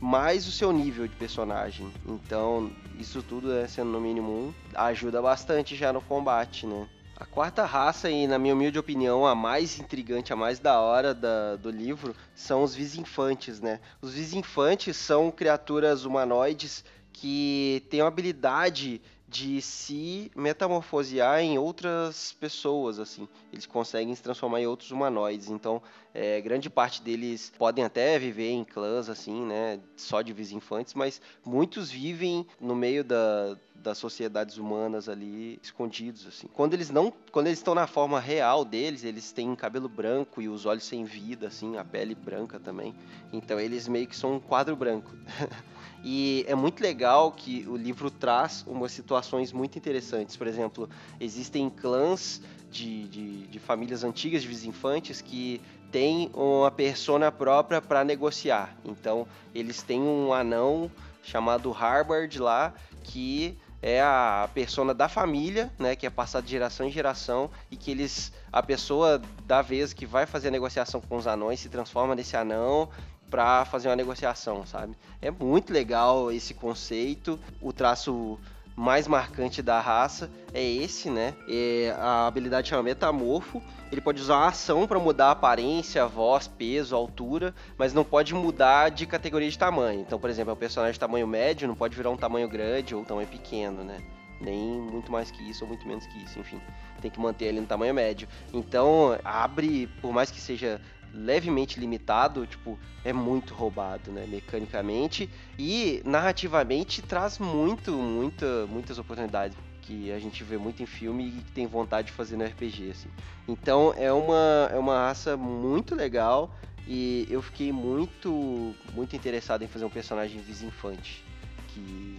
mais 0.00 0.46
o 0.46 0.52
seu 0.52 0.72
nível 0.72 1.08
de 1.08 1.16
personagem. 1.16 1.90
Então, 2.06 2.70
isso 2.98 3.22
tudo, 3.22 3.48
né, 3.48 3.66
sendo 3.66 3.90
no 3.90 4.00
mínimo 4.00 4.30
um, 4.30 4.54
ajuda 4.74 5.22
bastante 5.22 5.74
já 5.74 5.92
no 5.92 6.00
combate, 6.00 6.66
né? 6.66 6.86
A 7.18 7.24
quarta 7.24 7.64
raça, 7.64 8.10
e 8.10 8.26
na 8.26 8.38
minha 8.38 8.52
humilde 8.52 8.78
opinião, 8.78 9.26
a 9.26 9.34
mais 9.34 9.78
intrigante, 9.78 10.34
a 10.34 10.36
mais 10.36 10.58
da 10.58 10.78
hora 10.78 11.14
da, 11.14 11.56
do 11.56 11.70
livro, 11.70 12.14
são 12.34 12.62
os 12.62 12.74
visinfantes, 12.74 13.58
né? 13.58 13.80
Os 14.02 14.12
visinfantes 14.12 14.98
são 14.98 15.30
criaturas 15.30 16.04
humanoides 16.04 16.84
que 17.18 17.82
têm 17.88 18.02
a 18.02 18.06
habilidade 18.06 19.00
de 19.26 19.60
se 19.60 20.30
metamorfosear 20.36 21.40
em 21.40 21.58
outras 21.58 22.32
pessoas, 22.38 22.98
assim. 22.98 23.26
Eles 23.52 23.66
conseguem 23.66 24.14
se 24.14 24.22
transformar 24.22 24.60
em 24.60 24.66
outros 24.66 24.90
humanoides. 24.90 25.48
Então, 25.48 25.82
é, 26.14 26.40
grande 26.40 26.70
parte 26.70 27.02
deles 27.02 27.52
podem 27.58 27.84
até 27.84 28.18
viver 28.18 28.50
em 28.50 28.64
clãs, 28.64 29.08
assim, 29.08 29.44
né? 29.44 29.80
Só 29.96 30.20
de 30.22 30.32
infantes, 30.54 30.94
mas 30.94 31.20
muitos 31.44 31.90
vivem 31.90 32.46
no 32.60 32.76
meio 32.76 33.02
da, 33.02 33.56
das 33.74 33.98
sociedades 33.98 34.58
humanas 34.58 35.08
ali, 35.08 35.58
escondidos, 35.62 36.26
assim. 36.26 36.46
Quando 36.48 36.74
eles 36.74 36.90
não... 36.90 37.12
Quando 37.32 37.46
eles 37.46 37.58
estão 37.58 37.74
na 37.74 37.86
forma 37.86 38.20
real 38.20 38.62
deles, 38.62 39.04
eles 39.04 39.32
têm 39.32 39.56
cabelo 39.56 39.88
branco 39.88 40.40
e 40.40 40.48
os 40.48 40.66
olhos 40.66 40.84
sem 40.84 41.04
vida, 41.04 41.48
assim, 41.48 41.78
a 41.78 41.84
pele 41.84 42.14
branca 42.14 42.60
também. 42.60 42.94
Então, 43.32 43.58
eles 43.58 43.88
meio 43.88 44.06
que 44.06 44.16
são 44.16 44.34
um 44.34 44.40
quadro 44.40 44.76
branco. 44.76 45.10
E 46.08 46.44
é 46.46 46.54
muito 46.54 46.80
legal 46.80 47.32
que 47.32 47.66
o 47.66 47.76
livro 47.76 48.12
traz 48.12 48.64
umas 48.64 48.92
situações 48.92 49.52
muito 49.52 49.76
interessantes. 49.76 50.36
Por 50.36 50.46
exemplo, 50.46 50.88
existem 51.18 51.68
clãs 51.68 52.40
de, 52.70 53.08
de, 53.08 53.46
de 53.48 53.58
famílias 53.58 54.04
antigas 54.04 54.42
de 54.42 54.46
vizinfantes 54.46 55.20
que 55.20 55.60
têm 55.90 56.30
uma 56.32 56.70
persona 56.70 57.32
própria 57.32 57.82
para 57.82 58.04
negociar. 58.04 58.76
Então, 58.84 59.26
eles 59.52 59.82
têm 59.82 60.00
um 60.00 60.32
anão 60.32 60.88
chamado 61.24 61.72
Harbard 61.72 62.38
lá 62.38 62.72
que 63.02 63.58
é 63.82 64.00
a 64.00 64.48
persona 64.54 64.94
da 64.94 65.08
família, 65.08 65.72
né, 65.76 65.96
que 65.96 66.06
é 66.06 66.10
passada 66.10 66.44
de 66.44 66.52
geração 66.52 66.86
em 66.86 66.90
geração 66.90 67.50
e 67.68 67.76
que 67.76 67.90
eles 67.90 68.32
a 68.52 68.62
pessoa 68.62 69.20
da 69.44 69.60
vez 69.60 69.92
que 69.92 70.06
vai 70.06 70.24
fazer 70.24 70.48
a 70.48 70.50
negociação 70.52 71.00
com 71.00 71.16
os 71.16 71.26
anões 71.26 71.58
se 71.58 71.68
transforma 71.68 72.14
nesse 72.14 72.36
anão 72.36 72.88
para 73.30 73.64
fazer 73.64 73.88
uma 73.88 73.96
negociação, 73.96 74.64
sabe? 74.66 74.96
É 75.20 75.30
muito 75.30 75.72
legal 75.72 76.30
esse 76.30 76.54
conceito. 76.54 77.38
O 77.60 77.72
traço 77.72 78.38
mais 78.76 79.08
marcante 79.08 79.62
da 79.62 79.80
raça 79.80 80.30
é 80.52 80.62
esse, 80.62 81.08
né? 81.08 81.34
É 81.48 81.96
a 81.98 82.26
habilidade 82.26 82.68
chama 82.68 82.82
Metamorfo. 82.82 83.62
Ele 83.90 84.00
pode 84.00 84.20
usar 84.20 84.36
uma 84.36 84.48
ação 84.48 84.86
para 84.86 84.98
mudar 84.98 85.28
a 85.28 85.30
aparência, 85.30 86.06
voz, 86.06 86.46
peso, 86.46 86.94
altura, 86.94 87.54
mas 87.78 87.94
não 87.94 88.04
pode 88.04 88.34
mudar 88.34 88.90
de 88.90 89.06
categoria 89.06 89.48
de 89.48 89.58
tamanho. 89.58 90.00
Então, 90.00 90.18
por 90.18 90.28
exemplo, 90.28 90.50
é 90.50 90.54
um 90.54 90.58
personagem 90.58 90.92
de 90.92 91.00
tamanho 91.00 91.26
médio, 91.26 91.66
não 91.66 91.74
pode 91.74 91.96
virar 91.96 92.10
um 92.10 92.16
tamanho 92.16 92.48
grande 92.48 92.94
ou 92.94 93.00
um 93.00 93.04
tamanho 93.04 93.28
pequeno, 93.28 93.82
né? 93.82 93.98
Nem 94.40 94.58
muito 94.58 95.10
mais 95.10 95.30
que 95.30 95.48
isso 95.48 95.64
ou 95.64 95.68
muito 95.68 95.86
menos 95.88 96.06
que 96.06 96.22
isso, 96.22 96.38
enfim. 96.38 96.60
Tem 97.00 97.10
que 97.10 97.18
manter 97.18 97.46
ele 97.46 97.60
no 97.60 97.66
tamanho 97.66 97.94
médio. 97.94 98.28
Então, 98.52 99.18
abre, 99.24 99.86
por 100.02 100.12
mais 100.12 100.30
que 100.30 100.40
seja 100.40 100.80
levemente 101.12 101.80
limitado, 101.80 102.46
tipo, 102.46 102.78
é 103.04 103.12
muito 103.12 103.54
roubado, 103.54 104.10
né, 104.10 104.26
mecanicamente 104.26 105.30
e 105.58 106.02
narrativamente 106.04 107.02
traz 107.02 107.38
muito, 107.38 107.92
muita, 107.92 108.66
muitas 108.66 108.98
oportunidades 108.98 109.56
que 109.82 110.10
a 110.10 110.18
gente 110.18 110.42
vê 110.42 110.58
muito 110.58 110.82
em 110.82 110.86
filme 110.86 111.28
e 111.28 111.30
que 111.42 111.52
tem 111.52 111.66
vontade 111.66 112.08
de 112.08 112.12
fazer 112.12 112.36
no 112.36 112.44
RPG, 112.44 112.90
assim. 112.90 113.08
Então 113.46 113.94
é 113.96 114.12
uma, 114.12 114.68
é 114.72 114.78
uma 114.78 115.06
raça 115.06 115.36
muito 115.36 115.94
legal 115.94 116.52
e 116.86 117.26
eu 117.30 117.40
fiquei 117.40 117.72
muito, 117.72 118.74
muito 118.92 119.14
interessado 119.14 119.62
em 119.62 119.68
fazer 119.68 119.84
um 119.84 119.90
personagem 119.90 120.40
vizinfante 120.40 121.24
que 121.68 122.18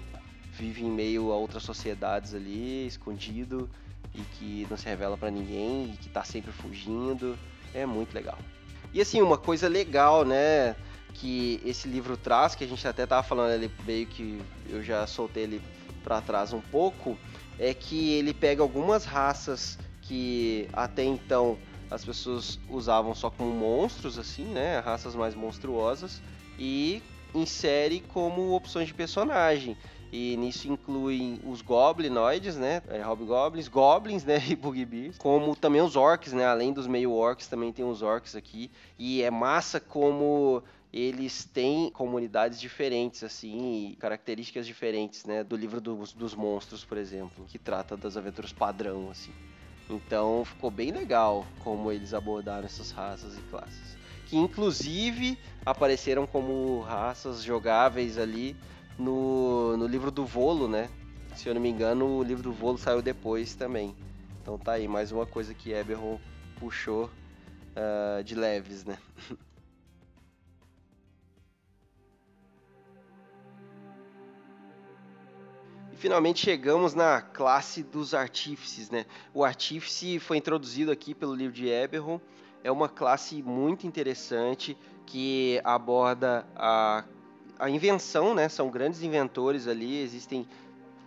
vive 0.53 0.83
em 0.83 0.89
meio 0.89 1.31
a 1.31 1.35
outras 1.35 1.63
sociedades 1.63 2.33
ali, 2.33 2.87
escondido 2.87 3.69
e 4.15 4.21
que 4.21 4.65
não 4.69 4.77
se 4.77 4.87
revela 4.87 5.17
para 5.17 5.29
ninguém 5.29 5.91
e 5.93 5.97
que 5.97 6.09
tá 6.09 6.23
sempre 6.23 6.51
fugindo. 6.51 7.37
É 7.73 7.85
muito 7.85 8.13
legal. 8.13 8.37
E 8.97 9.01
assim, 9.01 9.21
uma 9.21 9.37
coisa 9.37 9.67
legal, 9.67 10.25
né, 10.25 10.75
que 11.13 11.61
esse 11.63 11.87
livro 11.87 12.17
traz, 12.17 12.55
que 12.55 12.63
a 12.63 12.67
gente 12.67 12.87
até 12.87 13.05
tava 13.05 13.21
falando 13.21 13.51
ali 13.51 13.71
meio 13.85 14.07
que 14.07 14.41
eu 14.67 14.81
já 14.81 15.05
soltei 15.05 15.43
ele 15.43 15.61
para 16.03 16.19
trás 16.19 16.51
um 16.51 16.61
pouco, 16.61 17.15
é 17.59 17.75
que 17.75 18.13
ele 18.13 18.33
pega 18.33 18.63
algumas 18.63 19.05
raças 19.05 19.77
que 20.01 20.67
até 20.73 21.03
então 21.03 21.59
as 21.91 22.03
pessoas 22.03 22.59
usavam 22.67 23.13
só 23.13 23.29
como 23.29 23.51
monstros, 23.51 24.17
assim, 24.17 24.45
né, 24.45 24.79
raças 24.79 25.13
mais 25.13 25.35
monstruosas, 25.35 26.19
e 26.57 27.03
insere 27.35 27.99
como 27.99 28.55
opções 28.55 28.87
de 28.87 28.95
personagem 28.95 29.77
e 30.11 30.37
nisso 30.37 30.67
incluem 30.67 31.39
os 31.43 31.61
goblinoides, 31.61 32.55
né, 32.55 32.81
é, 32.87 33.01
hobgoblins, 33.01 33.67
goblins, 33.67 34.23
né, 34.23 34.41
e 34.49 34.55
bugbears, 34.55 35.17
como 35.17 35.55
também 35.55 35.81
os 35.81 35.95
orcs, 35.95 36.33
né, 36.33 36.45
além 36.45 36.73
dos 36.73 36.87
meio 36.87 37.11
orcs 37.11 37.47
também 37.47 37.71
tem 37.73 37.85
os 37.85 38.01
orcs 38.01 38.35
aqui, 38.35 38.71
e 38.97 39.21
é 39.21 39.29
massa 39.29 39.79
como 39.79 40.63
eles 40.91 41.43
têm 41.45 41.91
comunidades 41.91 42.59
diferentes, 42.59 43.23
assim, 43.23 43.91
e 43.91 43.95
características 43.97 44.65
diferentes, 44.65 45.25
né, 45.25 45.43
do 45.43 45.55
livro 45.55 45.81
dos, 45.81 46.13
dos 46.13 46.33
monstros, 46.33 46.85
por 46.85 46.97
exemplo, 46.97 47.45
que 47.45 47.59
trata 47.59 47.97
das 47.97 48.15
aventuras 48.15 48.53
padrão, 48.53 49.09
assim. 49.11 49.33
Então 49.89 50.43
ficou 50.43 50.69
bem 50.69 50.91
legal 50.91 51.45
como 51.59 51.91
eles 51.91 52.13
abordaram 52.13 52.65
essas 52.65 52.91
raças 52.91 53.37
e 53.37 53.41
classes. 53.43 53.97
Que 54.25 54.35
inclusive 54.35 55.37
apareceram 55.65 56.27
como 56.27 56.81
raças 56.81 57.41
jogáveis 57.41 58.17
ali 58.17 58.57
no, 58.97 59.77
no 59.77 59.87
livro 59.87 60.11
do 60.11 60.25
Volo, 60.25 60.67
né? 60.67 60.89
Se 61.35 61.47
eu 61.47 61.53
não 61.53 61.61
me 61.61 61.69
engano, 61.69 62.17
o 62.17 62.23
livro 62.23 62.43
do 62.43 62.51
Volo 62.51 62.77
saiu 62.77 63.01
depois 63.01 63.55
também. 63.55 63.95
Então 64.41 64.57
tá 64.57 64.73
aí, 64.73 64.87
mais 64.87 65.11
uma 65.11 65.25
coisa 65.25 65.53
que 65.53 65.71
Eberron 65.71 66.19
puxou 66.59 67.05
uh, 67.05 68.23
de 68.23 68.33
leves, 68.35 68.85
né? 68.85 68.97
finalmente 75.97 76.39
chegamos 76.39 76.93
na 76.93 77.21
classe 77.21 77.83
dos 77.83 78.13
artífices, 78.13 78.89
né? 78.89 79.05
O 79.33 79.43
artífice 79.43 80.19
foi 80.19 80.37
introduzido 80.37 80.91
aqui 80.91 81.13
pelo 81.13 81.33
livro 81.33 81.53
de 81.53 81.67
Eberron. 81.67 82.21
É 82.63 82.71
uma 82.71 82.87
classe 82.87 83.41
muito 83.41 83.87
interessante 83.87 84.77
que 85.05 85.59
aborda 85.63 86.45
a, 86.55 87.03
a 87.59 87.69
invenção, 87.69 88.33
né? 88.33 88.49
São 88.49 88.69
grandes 88.69 89.01
inventores 89.01 89.67
ali. 89.67 90.01
Existem 90.01 90.47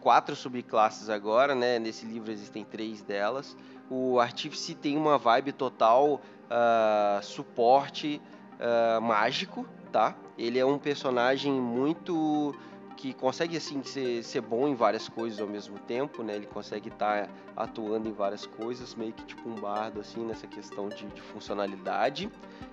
quatro 0.01 0.35
subclasses 0.35 1.09
agora, 1.09 1.55
né? 1.55 1.79
Nesse 1.79 2.07
livro 2.07 2.31
existem 2.31 2.65
três 2.65 3.03
delas. 3.03 3.57
O 3.89 4.21
artífice 4.21 4.75
tem 4.75 4.97
uma 4.97 5.19
vibe 5.19 5.53
total 5.53 6.15
uh, 6.15 7.23
suporte 7.23 8.21
uh, 8.57 9.01
mágico, 9.01 9.67
tá? 9.93 10.15
Ele 10.39 10.59
é 10.59 10.65
um 10.65 10.79
personagem 10.79 11.53
muito 11.53 12.55
que 12.97 13.15
consegue 13.15 13.57
assim 13.57 13.83
ser, 13.83 14.23
ser 14.23 14.43
bom 14.43 14.69
em 14.69 14.75
várias 14.75 15.09
coisas 15.09 15.41
ao 15.41 15.49
mesmo 15.49 15.79
tempo, 15.79 16.23
né? 16.23 16.37
Ele 16.37 16.47
consegue 16.47 16.89
estar 16.89 17.27
tá 17.27 17.33
atuando 17.57 18.09
em 18.09 18.13
várias 18.13 18.45
coisas, 18.45 18.95
meio 18.95 19.13
que 19.13 19.25
tipo 19.25 19.49
um 19.49 19.55
bardo 19.55 20.01
assim 20.01 20.25
nessa 20.25 20.47
questão 20.47 20.89
de, 20.89 21.07
de 21.07 21.21
funcionalidade. 21.23 22.31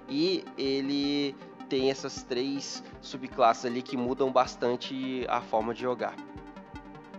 E 0.10 0.44
ele 0.58 1.34
tem 1.68 1.90
essas 1.90 2.24
três 2.24 2.84
subclasses 3.02 3.66
ali 3.66 3.82
que 3.82 3.98
mudam 3.98 4.32
bastante 4.32 5.26
a 5.30 5.42
forma 5.42 5.74
de 5.74 5.82
jogar. 5.82 6.16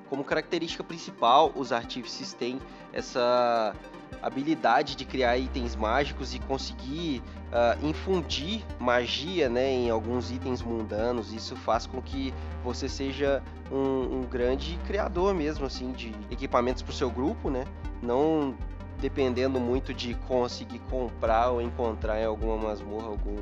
Como 0.08 0.24
característica 0.24 0.82
principal, 0.82 1.52
os 1.54 1.70
artífices 1.70 2.32
têm 2.32 2.58
essa 2.92 3.74
habilidade 4.22 4.96
de 4.96 5.04
criar 5.04 5.36
itens 5.36 5.76
mágicos 5.76 6.34
e 6.34 6.38
conseguir 6.38 7.22
uh, 7.48 7.86
infundir 7.86 8.64
magia 8.78 9.48
né, 9.48 9.70
em 9.70 9.90
alguns 9.90 10.30
itens 10.30 10.62
mundanos. 10.62 11.32
Isso 11.32 11.54
faz 11.56 11.86
com 11.86 12.00
que 12.00 12.32
você 12.64 12.88
seja 12.88 13.42
um, 13.70 14.20
um 14.20 14.22
grande 14.22 14.78
criador 14.86 15.34
mesmo 15.34 15.66
assim 15.66 15.92
de 15.92 16.14
equipamentos 16.30 16.82
para 16.82 16.90
o 16.90 16.94
seu 16.94 17.10
grupo, 17.10 17.50
né? 17.50 17.64
Não 18.02 18.56
dependendo 19.00 19.60
muito 19.60 19.94
de 19.94 20.14
conseguir 20.26 20.80
comprar 20.90 21.50
ou 21.50 21.62
encontrar 21.62 22.20
em 22.20 22.24
alguma 22.24 22.56
masmorra 22.56 23.06
algum, 23.06 23.36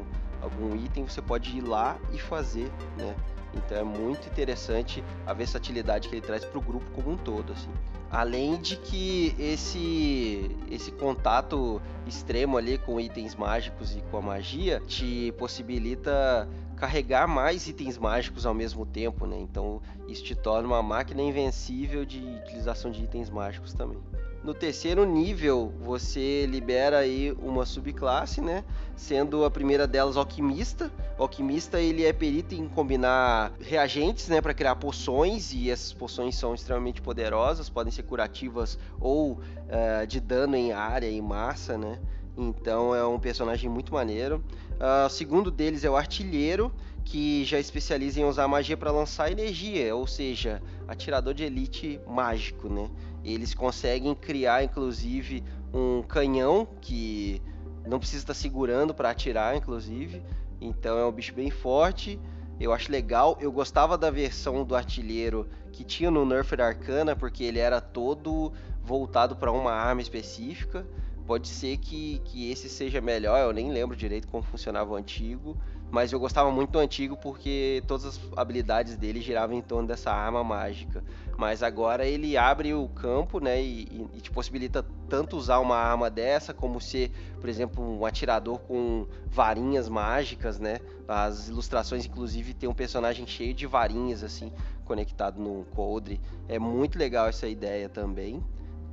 algum 0.46 0.74
item, 0.76 1.06
você 1.06 1.20
pode 1.20 1.56
ir 1.56 1.60
lá 1.60 1.98
e 2.12 2.18
fazer, 2.18 2.70
né? 2.96 3.14
Então 3.54 3.78
é 3.78 3.84
muito 3.84 4.28
interessante 4.28 5.02
a 5.26 5.32
versatilidade 5.32 6.08
que 6.08 6.14
ele 6.14 6.22
traz 6.22 6.44
para 6.44 6.58
o 6.58 6.62
grupo 6.62 6.84
como 6.90 7.12
um 7.12 7.16
todo, 7.16 7.52
assim. 7.52 7.70
Além 8.10 8.56
de 8.60 8.76
que 8.76 9.34
esse 9.38 10.54
esse 10.70 10.92
contato 10.92 11.80
extremo 12.06 12.56
ali 12.56 12.78
com 12.78 13.00
itens 13.00 13.34
mágicos 13.34 13.96
e 13.96 14.00
com 14.10 14.18
a 14.18 14.22
magia 14.22 14.80
te 14.86 15.32
possibilita 15.38 16.48
carregar 16.76 17.26
mais 17.26 17.66
itens 17.66 17.96
mágicos 17.96 18.44
ao 18.46 18.54
mesmo 18.54 18.84
tempo, 18.86 19.26
né? 19.26 19.38
Então 19.40 19.80
isso 20.06 20.22
te 20.22 20.34
torna 20.34 20.68
uma 20.68 20.82
máquina 20.82 21.22
invencível 21.22 22.04
de 22.04 22.20
utilização 22.44 22.90
de 22.90 23.02
itens 23.02 23.30
mágicos 23.30 23.72
também. 23.72 23.98
No 24.46 24.54
terceiro 24.54 25.04
nível, 25.04 25.74
você 25.80 26.46
libera 26.46 26.98
aí 26.98 27.32
uma 27.42 27.66
subclasse, 27.66 28.40
né? 28.40 28.62
Sendo 28.94 29.44
a 29.44 29.50
primeira 29.50 29.88
delas 29.88 30.16
alquimista. 30.16 30.88
O 31.18 31.22
alquimista 31.22 31.80
ele 31.80 32.04
é 32.04 32.12
perito 32.12 32.54
em 32.54 32.68
combinar 32.68 33.52
reagentes, 33.60 34.28
né, 34.28 34.40
para 34.40 34.54
criar 34.54 34.76
poções 34.76 35.52
e 35.52 35.68
essas 35.68 35.92
poções 35.92 36.36
são 36.36 36.54
extremamente 36.54 37.02
poderosas, 37.02 37.68
podem 37.68 37.92
ser 37.92 38.04
curativas 38.04 38.78
ou 39.00 39.32
uh, 39.32 40.06
de 40.06 40.20
dano 40.20 40.54
em 40.54 40.70
área 40.70 41.10
e 41.10 41.20
massa, 41.20 41.76
né? 41.76 41.98
Então 42.36 42.94
é 42.94 43.04
um 43.04 43.18
personagem 43.18 43.68
muito 43.68 43.92
maneiro. 43.92 44.44
Uh, 44.74 45.06
o 45.06 45.10
segundo 45.10 45.50
deles 45.50 45.82
é 45.82 45.90
o 45.90 45.96
artilheiro, 45.96 46.72
que 47.06 47.44
já 47.44 47.58
especializa 47.58 48.20
em 48.20 48.24
usar 48.24 48.48
magia 48.48 48.76
para 48.76 48.90
lançar 48.90 49.30
energia, 49.30 49.94
ou 49.94 50.08
seja, 50.08 50.60
atirador 50.88 51.32
de 51.32 51.44
elite 51.44 52.00
mágico, 52.04 52.68
né? 52.68 52.90
Eles 53.24 53.54
conseguem 53.54 54.12
criar, 54.12 54.64
inclusive, 54.64 55.44
um 55.72 56.02
canhão 56.02 56.66
que 56.80 57.40
não 57.86 58.00
precisa 58.00 58.24
estar 58.24 58.34
segurando 58.34 58.92
para 58.92 59.08
atirar, 59.08 59.56
inclusive. 59.56 60.20
Então 60.60 60.98
é 60.98 61.06
um 61.06 61.12
bicho 61.12 61.32
bem 61.32 61.48
forte. 61.48 62.18
Eu 62.58 62.72
acho 62.72 62.90
legal. 62.90 63.38
Eu 63.40 63.52
gostava 63.52 63.96
da 63.96 64.10
versão 64.10 64.64
do 64.64 64.74
artilheiro 64.74 65.48
que 65.72 65.84
tinha 65.84 66.10
no 66.10 66.26
Nerfer 66.26 66.60
Arcana, 66.60 67.14
porque 67.14 67.44
ele 67.44 67.60
era 67.60 67.80
todo 67.80 68.52
voltado 68.82 69.36
para 69.36 69.52
uma 69.52 69.72
arma 69.72 70.02
específica. 70.02 70.84
Pode 71.24 71.46
ser 71.46 71.76
que, 71.76 72.20
que 72.24 72.50
esse 72.50 72.68
seja 72.68 73.00
melhor, 73.00 73.38
eu 73.38 73.52
nem 73.52 73.70
lembro 73.70 73.96
direito 73.96 74.28
como 74.28 74.42
funcionava 74.42 74.92
o 74.92 74.96
antigo, 74.96 75.56
mas 75.90 76.12
eu 76.12 76.18
gostava 76.18 76.50
muito 76.50 76.70
do 76.70 76.78
antigo 76.78 77.16
porque 77.16 77.82
todas 77.86 78.04
as 78.04 78.20
habilidades 78.36 78.96
dele 78.96 79.20
giravam 79.20 79.56
em 79.56 79.62
torno 79.62 79.88
dessa 79.88 80.10
arma 80.10 80.42
mágica. 80.42 81.02
Mas 81.36 81.62
agora 81.62 82.06
ele 82.06 82.36
abre 82.36 82.74
o 82.74 82.88
campo, 82.88 83.38
né, 83.38 83.62
e, 83.62 84.08
e, 84.14 84.20
te 84.20 84.30
possibilita 84.30 84.84
tanto 85.08 85.36
usar 85.36 85.58
uma 85.60 85.76
arma 85.76 86.10
dessa 86.10 86.52
como 86.52 86.80
ser, 86.80 87.10
por 87.40 87.48
exemplo, 87.48 87.84
um 87.84 88.04
atirador 88.04 88.58
com 88.60 89.06
varinhas 89.30 89.88
mágicas, 89.88 90.58
né? 90.58 90.78
As 91.06 91.48
ilustrações, 91.48 92.06
inclusive, 92.06 92.54
tem 92.54 92.68
um 92.68 92.74
personagem 92.74 93.26
cheio 93.26 93.54
de 93.54 93.66
varinhas 93.66 94.24
assim 94.24 94.50
conectado 94.84 95.40
no 95.40 95.64
coldre. 95.66 96.20
É 96.48 96.58
muito 96.58 96.98
legal 96.98 97.28
essa 97.28 97.46
ideia 97.46 97.88
também. 97.88 98.42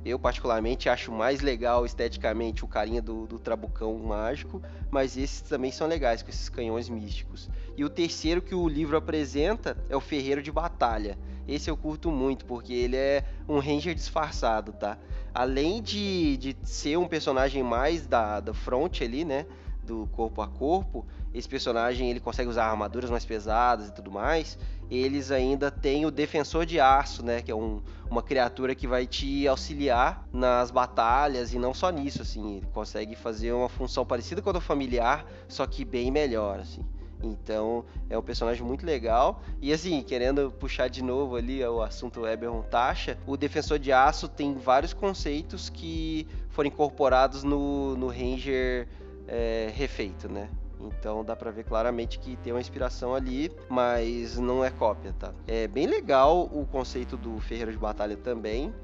Eu, 0.04 0.18
particularmente, 0.18 0.88
acho 0.88 1.10
mais 1.10 1.40
legal 1.40 1.86
esteticamente 1.86 2.64
o 2.64 2.68
carinha 2.68 3.00
do, 3.00 3.26
do 3.26 3.38
trabucão 3.38 3.96
mágico, 3.98 4.60
mas 4.90 5.16
esses 5.16 5.40
também 5.40 5.72
são 5.72 5.86
legais, 5.86 6.22
com 6.22 6.28
esses 6.28 6.48
canhões 6.48 6.90
místicos. 6.90 7.48
E 7.76 7.84
o 7.84 7.88
terceiro 7.88 8.42
que 8.42 8.54
o 8.54 8.68
livro 8.68 8.96
apresenta 8.96 9.76
é 9.88 9.96
o 9.96 10.00
Ferreiro 10.00 10.42
de 10.42 10.52
Batalha. 10.52 11.18
Esse 11.48 11.70
eu 11.70 11.76
curto 11.76 12.10
muito, 12.10 12.44
porque 12.44 12.72
ele 12.72 12.96
é 12.96 13.24
um 13.48 13.58
ranger 13.58 13.94
disfarçado, 13.94 14.72
tá? 14.72 14.98
Além 15.32 15.82
de, 15.82 16.36
de 16.36 16.56
ser 16.62 16.98
um 16.98 17.08
personagem 17.08 17.62
mais 17.62 18.06
da, 18.06 18.40
da 18.40 18.52
front 18.52 19.00
ali, 19.00 19.24
né? 19.24 19.46
Do 19.84 20.08
corpo 20.12 20.40
a 20.40 20.48
corpo, 20.48 21.04
esse 21.34 21.48
personagem 21.48 22.10
ele 22.10 22.20
consegue 22.20 22.48
usar 22.48 22.66
armaduras 22.66 23.10
mais 23.10 23.24
pesadas 23.24 23.88
e 23.88 23.92
tudo 23.92 24.10
mais. 24.10 24.58
Eles 24.90 25.30
ainda 25.30 25.70
têm 25.70 26.06
o 26.06 26.10
Defensor 26.10 26.64
de 26.64 26.80
Aço, 26.80 27.22
né? 27.22 27.42
Que 27.42 27.50
é 27.50 27.54
um, 27.54 27.82
uma 28.10 28.22
criatura 28.22 28.74
que 28.74 28.86
vai 28.86 29.06
te 29.06 29.46
auxiliar 29.46 30.26
nas 30.32 30.70
batalhas 30.70 31.52
e 31.52 31.58
não 31.58 31.74
só 31.74 31.90
nisso, 31.90 32.22
assim. 32.22 32.58
Ele 32.58 32.66
consegue 32.72 33.14
fazer 33.14 33.52
uma 33.52 33.68
função 33.68 34.06
parecida 34.06 34.40
com 34.40 34.50
a 34.50 34.52
do 34.54 34.60
familiar, 34.60 35.26
só 35.48 35.66
que 35.66 35.84
bem 35.84 36.10
melhor, 36.10 36.60
assim. 36.60 36.82
Então 37.24 37.84
é 38.08 38.16
um 38.16 38.22
personagem 38.22 38.62
muito 38.62 38.84
legal. 38.84 39.42
E 39.60 39.72
assim, 39.72 40.02
querendo 40.02 40.50
puxar 40.50 40.88
de 40.88 41.02
novo 41.02 41.36
ali 41.36 41.64
o 41.64 41.82
assunto 41.82 42.26
Eberron 42.26 42.62
Tasha, 42.62 43.18
o 43.26 43.36
Defensor 43.36 43.78
de 43.78 43.92
Aço 43.92 44.28
tem 44.28 44.54
vários 44.54 44.92
conceitos 44.92 45.68
que 45.68 46.28
foram 46.50 46.68
incorporados 46.68 47.42
no, 47.42 47.96
no 47.96 48.08
Ranger 48.08 48.86
é, 49.28 49.70
refeito, 49.74 50.28
né? 50.30 50.48
Então 50.80 51.24
dá 51.24 51.34
pra 51.34 51.50
ver 51.50 51.64
claramente 51.64 52.18
que 52.18 52.36
tem 52.36 52.52
uma 52.52 52.60
inspiração 52.60 53.14
ali, 53.14 53.50
mas 53.68 54.38
não 54.38 54.64
é 54.64 54.70
cópia, 54.70 55.14
tá? 55.18 55.32
É 55.46 55.66
bem 55.66 55.86
legal 55.86 56.48
o 56.52 56.66
conceito 56.66 57.16
do 57.16 57.40
Ferreiro 57.40 57.72
de 57.72 57.78
Batalha 57.78 58.16
também, 58.16 58.74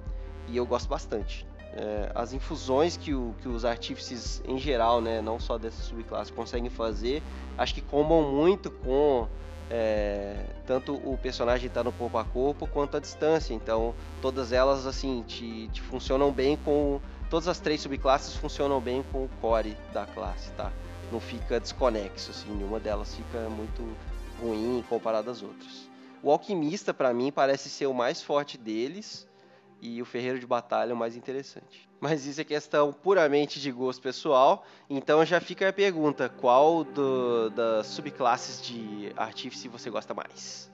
e 0.46 0.56
eu 0.56 0.64
gosto 0.64 0.88
bastante 0.88 1.46
é, 1.72 2.10
as 2.14 2.32
infusões 2.32 2.96
que, 2.96 3.14
o, 3.14 3.34
que 3.40 3.48
os 3.48 3.64
artífices 3.64 4.42
em 4.46 4.58
geral, 4.58 5.00
né, 5.00 5.20
não 5.20 5.38
só 5.38 5.56
dessa 5.56 5.82
subclasse, 5.82 6.32
conseguem 6.32 6.70
fazer, 6.70 7.22
acho 7.56 7.74
que 7.74 7.80
combam 7.80 8.22
muito 8.32 8.70
com 8.70 9.28
é, 9.70 10.46
tanto 10.66 10.94
o 10.94 11.16
personagem 11.16 11.68
estar 11.68 11.80
tá 11.80 11.84
no 11.84 11.92
corpo 11.92 12.18
a 12.18 12.24
corpo 12.24 12.66
quanto 12.66 12.96
a 12.96 13.00
distância. 13.00 13.54
Então, 13.54 13.94
todas 14.20 14.52
elas 14.52 14.84
assim 14.84 15.22
te, 15.26 15.68
te, 15.68 15.80
funcionam 15.80 16.32
bem 16.32 16.56
com 16.56 17.00
todas 17.30 17.46
as 17.46 17.60
três 17.60 17.80
subclasses 17.80 18.34
funcionam 18.34 18.80
bem 18.80 19.04
com 19.12 19.24
o 19.24 19.30
core 19.40 19.76
da 19.92 20.04
classe, 20.04 20.50
tá? 20.52 20.70
Não 21.12 21.20
fica 21.20 21.60
desconexo 21.60 22.32
assim, 22.32 22.50
nenhuma 22.50 22.80
delas 22.80 23.14
fica 23.14 23.48
muito 23.48 23.82
ruim 24.40 24.84
comparada 24.88 25.30
às 25.30 25.40
outras. 25.40 25.88
O 26.22 26.30
alquimista 26.30 26.92
para 26.92 27.14
mim 27.14 27.32
parece 27.32 27.70
ser 27.70 27.86
o 27.86 27.94
mais 27.94 28.20
forte 28.20 28.58
deles 28.58 29.28
e 29.80 30.02
o 30.02 30.04
ferreiro 30.04 30.38
de 30.38 30.46
batalha 30.46 30.90
é 30.90 30.94
o 30.94 30.96
mais 30.96 31.16
interessante. 31.16 31.88
Mas 32.00 32.26
isso 32.26 32.40
é 32.40 32.44
questão 32.44 32.92
puramente 32.92 33.60
de 33.60 33.70
gosto 33.70 34.02
pessoal, 34.02 34.64
então 34.88 35.24
já 35.24 35.40
fica 35.40 35.68
a 35.68 35.72
pergunta: 35.72 36.28
qual 36.28 36.84
do, 36.84 37.50
das 37.50 37.86
subclasses 37.86 38.60
de 38.60 39.12
artífice 39.16 39.68
você 39.68 39.88
gosta 39.88 40.12
mais? 40.12 40.69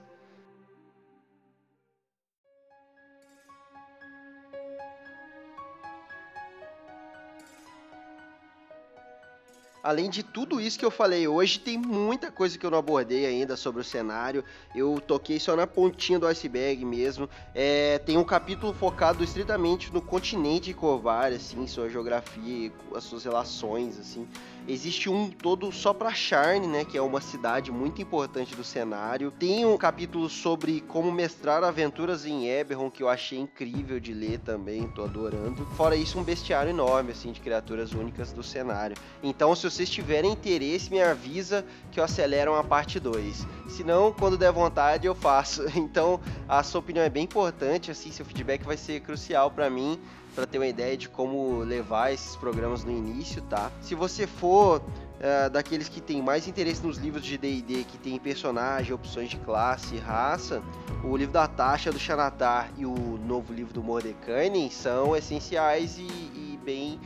Além 9.87 10.09
de 10.09 10.21
tudo 10.21 10.59
isso 10.59 10.77
que 10.77 10.83
eu 10.83 10.91
falei 10.91 11.29
hoje, 11.29 11.61
tem 11.61 11.77
muita 11.77 12.29
coisa 12.29 12.57
que 12.57 12.65
eu 12.65 12.69
não 12.69 12.77
abordei 12.77 13.25
ainda 13.25 13.55
sobre 13.55 13.79
o 13.79 13.85
cenário. 13.85 14.43
Eu 14.75 14.99
toquei 14.99 15.39
só 15.39 15.55
na 15.55 15.65
pontinha 15.65 16.19
do 16.19 16.27
iceberg 16.27 16.83
mesmo. 16.83 17.29
É, 17.55 17.97
tem 17.99 18.17
um 18.17 18.23
capítulo 18.25 18.73
focado 18.73 19.23
estritamente 19.23 19.93
no 19.93 20.01
continente 20.01 20.73
Corvar, 20.73 21.31
assim, 21.31 21.65
sua 21.67 21.89
geografia, 21.89 22.69
as 22.93 23.05
suas 23.05 23.23
relações, 23.23 23.97
assim. 23.97 24.27
Existe 24.69 25.09
um 25.09 25.29
todo 25.29 25.71
só 25.71 25.93
para 25.93 26.13
Charne, 26.13 26.67
né, 26.67 26.83
que 26.83 26.97
é 26.97 27.01
uma 27.01 27.21
cidade 27.21 27.71
muito 27.71 28.01
importante 28.01 28.53
do 28.53 28.65
cenário. 28.65 29.31
Tem 29.31 29.65
um 29.65 29.77
capítulo 29.77 30.27
sobre 30.29 30.81
como 30.81 31.09
mestrar 31.09 31.63
aventuras 31.63 32.25
em 32.25 32.49
Eberron 32.49 32.91
que 32.91 33.01
eu 33.01 33.07
achei 33.07 33.39
incrível 33.39 33.97
de 33.97 34.13
ler 34.13 34.39
também, 34.39 34.85
tô 34.89 35.05
adorando. 35.05 35.65
Fora 35.77 35.95
isso, 35.95 36.19
um 36.19 36.23
bestiário 36.23 36.69
enorme 36.69 37.13
assim 37.13 37.31
de 37.31 37.39
criaturas 37.39 37.93
únicas 37.93 38.33
do 38.33 38.43
cenário. 38.43 38.97
Então, 39.23 39.55
se 39.55 39.63
vocês 39.63 39.89
tiverem 39.89 40.33
interesse, 40.33 40.91
me 40.91 41.01
avisa 41.01 41.65
que 41.89 41.97
eu 41.97 42.03
acelero 42.03 42.51
uma 42.51 42.63
parte 42.63 42.99
2. 42.99 43.47
Se 43.69 43.85
não, 43.85 44.11
quando 44.11 44.37
der 44.37 44.51
vontade, 44.51 45.07
eu 45.07 45.15
faço. 45.15 45.65
Então, 45.77 46.19
a 46.49 46.61
sua 46.63 46.79
opinião 46.79 47.05
é 47.05 47.09
bem 47.09 47.23
importante, 47.23 47.89
assim, 47.89 48.11
seu 48.11 48.25
feedback 48.25 48.65
vai 48.65 48.75
ser 48.75 48.99
crucial 48.99 49.49
para 49.49 49.69
mim 49.69 49.97
para 50.37 50.45
ter 50.45 50.59
uma 50.59 50.67
ideia 50.67 50.95
de 50.95 51.09
como 51.09 51.61
levar 51.61 52.13
esses 52.13 52.35
programas 52.35 52.83
no 52.83 52.91
início, 52.91 53.41
tá? 53.41 53.71
Se 53.81 53.95
você 53.95 54.27
for 54.27 54.79
uh, 54.79 55.49
daqueles 55.49 55.89
que 55.89 55.99
tem 55.99 56.21
mais 56.21 56.47
interesse 56.47 56.85
nos 56.85 56.99
livros 56.99 57.25
de 57.25 57.39
D&D 57.39 57.83
que 57.85 57.97
tem 57.97 58.19
personagem, 58.19 58.93
opções 58.93 59.31
de 59.31 59.37
classe 59.37 59.97
raça, 59.97 60.61
o 61.03 61.17
livro 61.17 61.33
da 61.33 61.47
Tasha 61.47 61.91
do 61.91 61.97
Xanatar 61.97 62.71
e 62.77 62.85
o 62.85 63.17
novo 63.25 63.51
livro 63.51 63.73
do 63.73 63.81
Mordecai 63.81 64.47
são 64.69 65.15
essenciais 65.15 65.97
e, 65.97 66.03
e 66.03 66.59
bem 66.63 66.99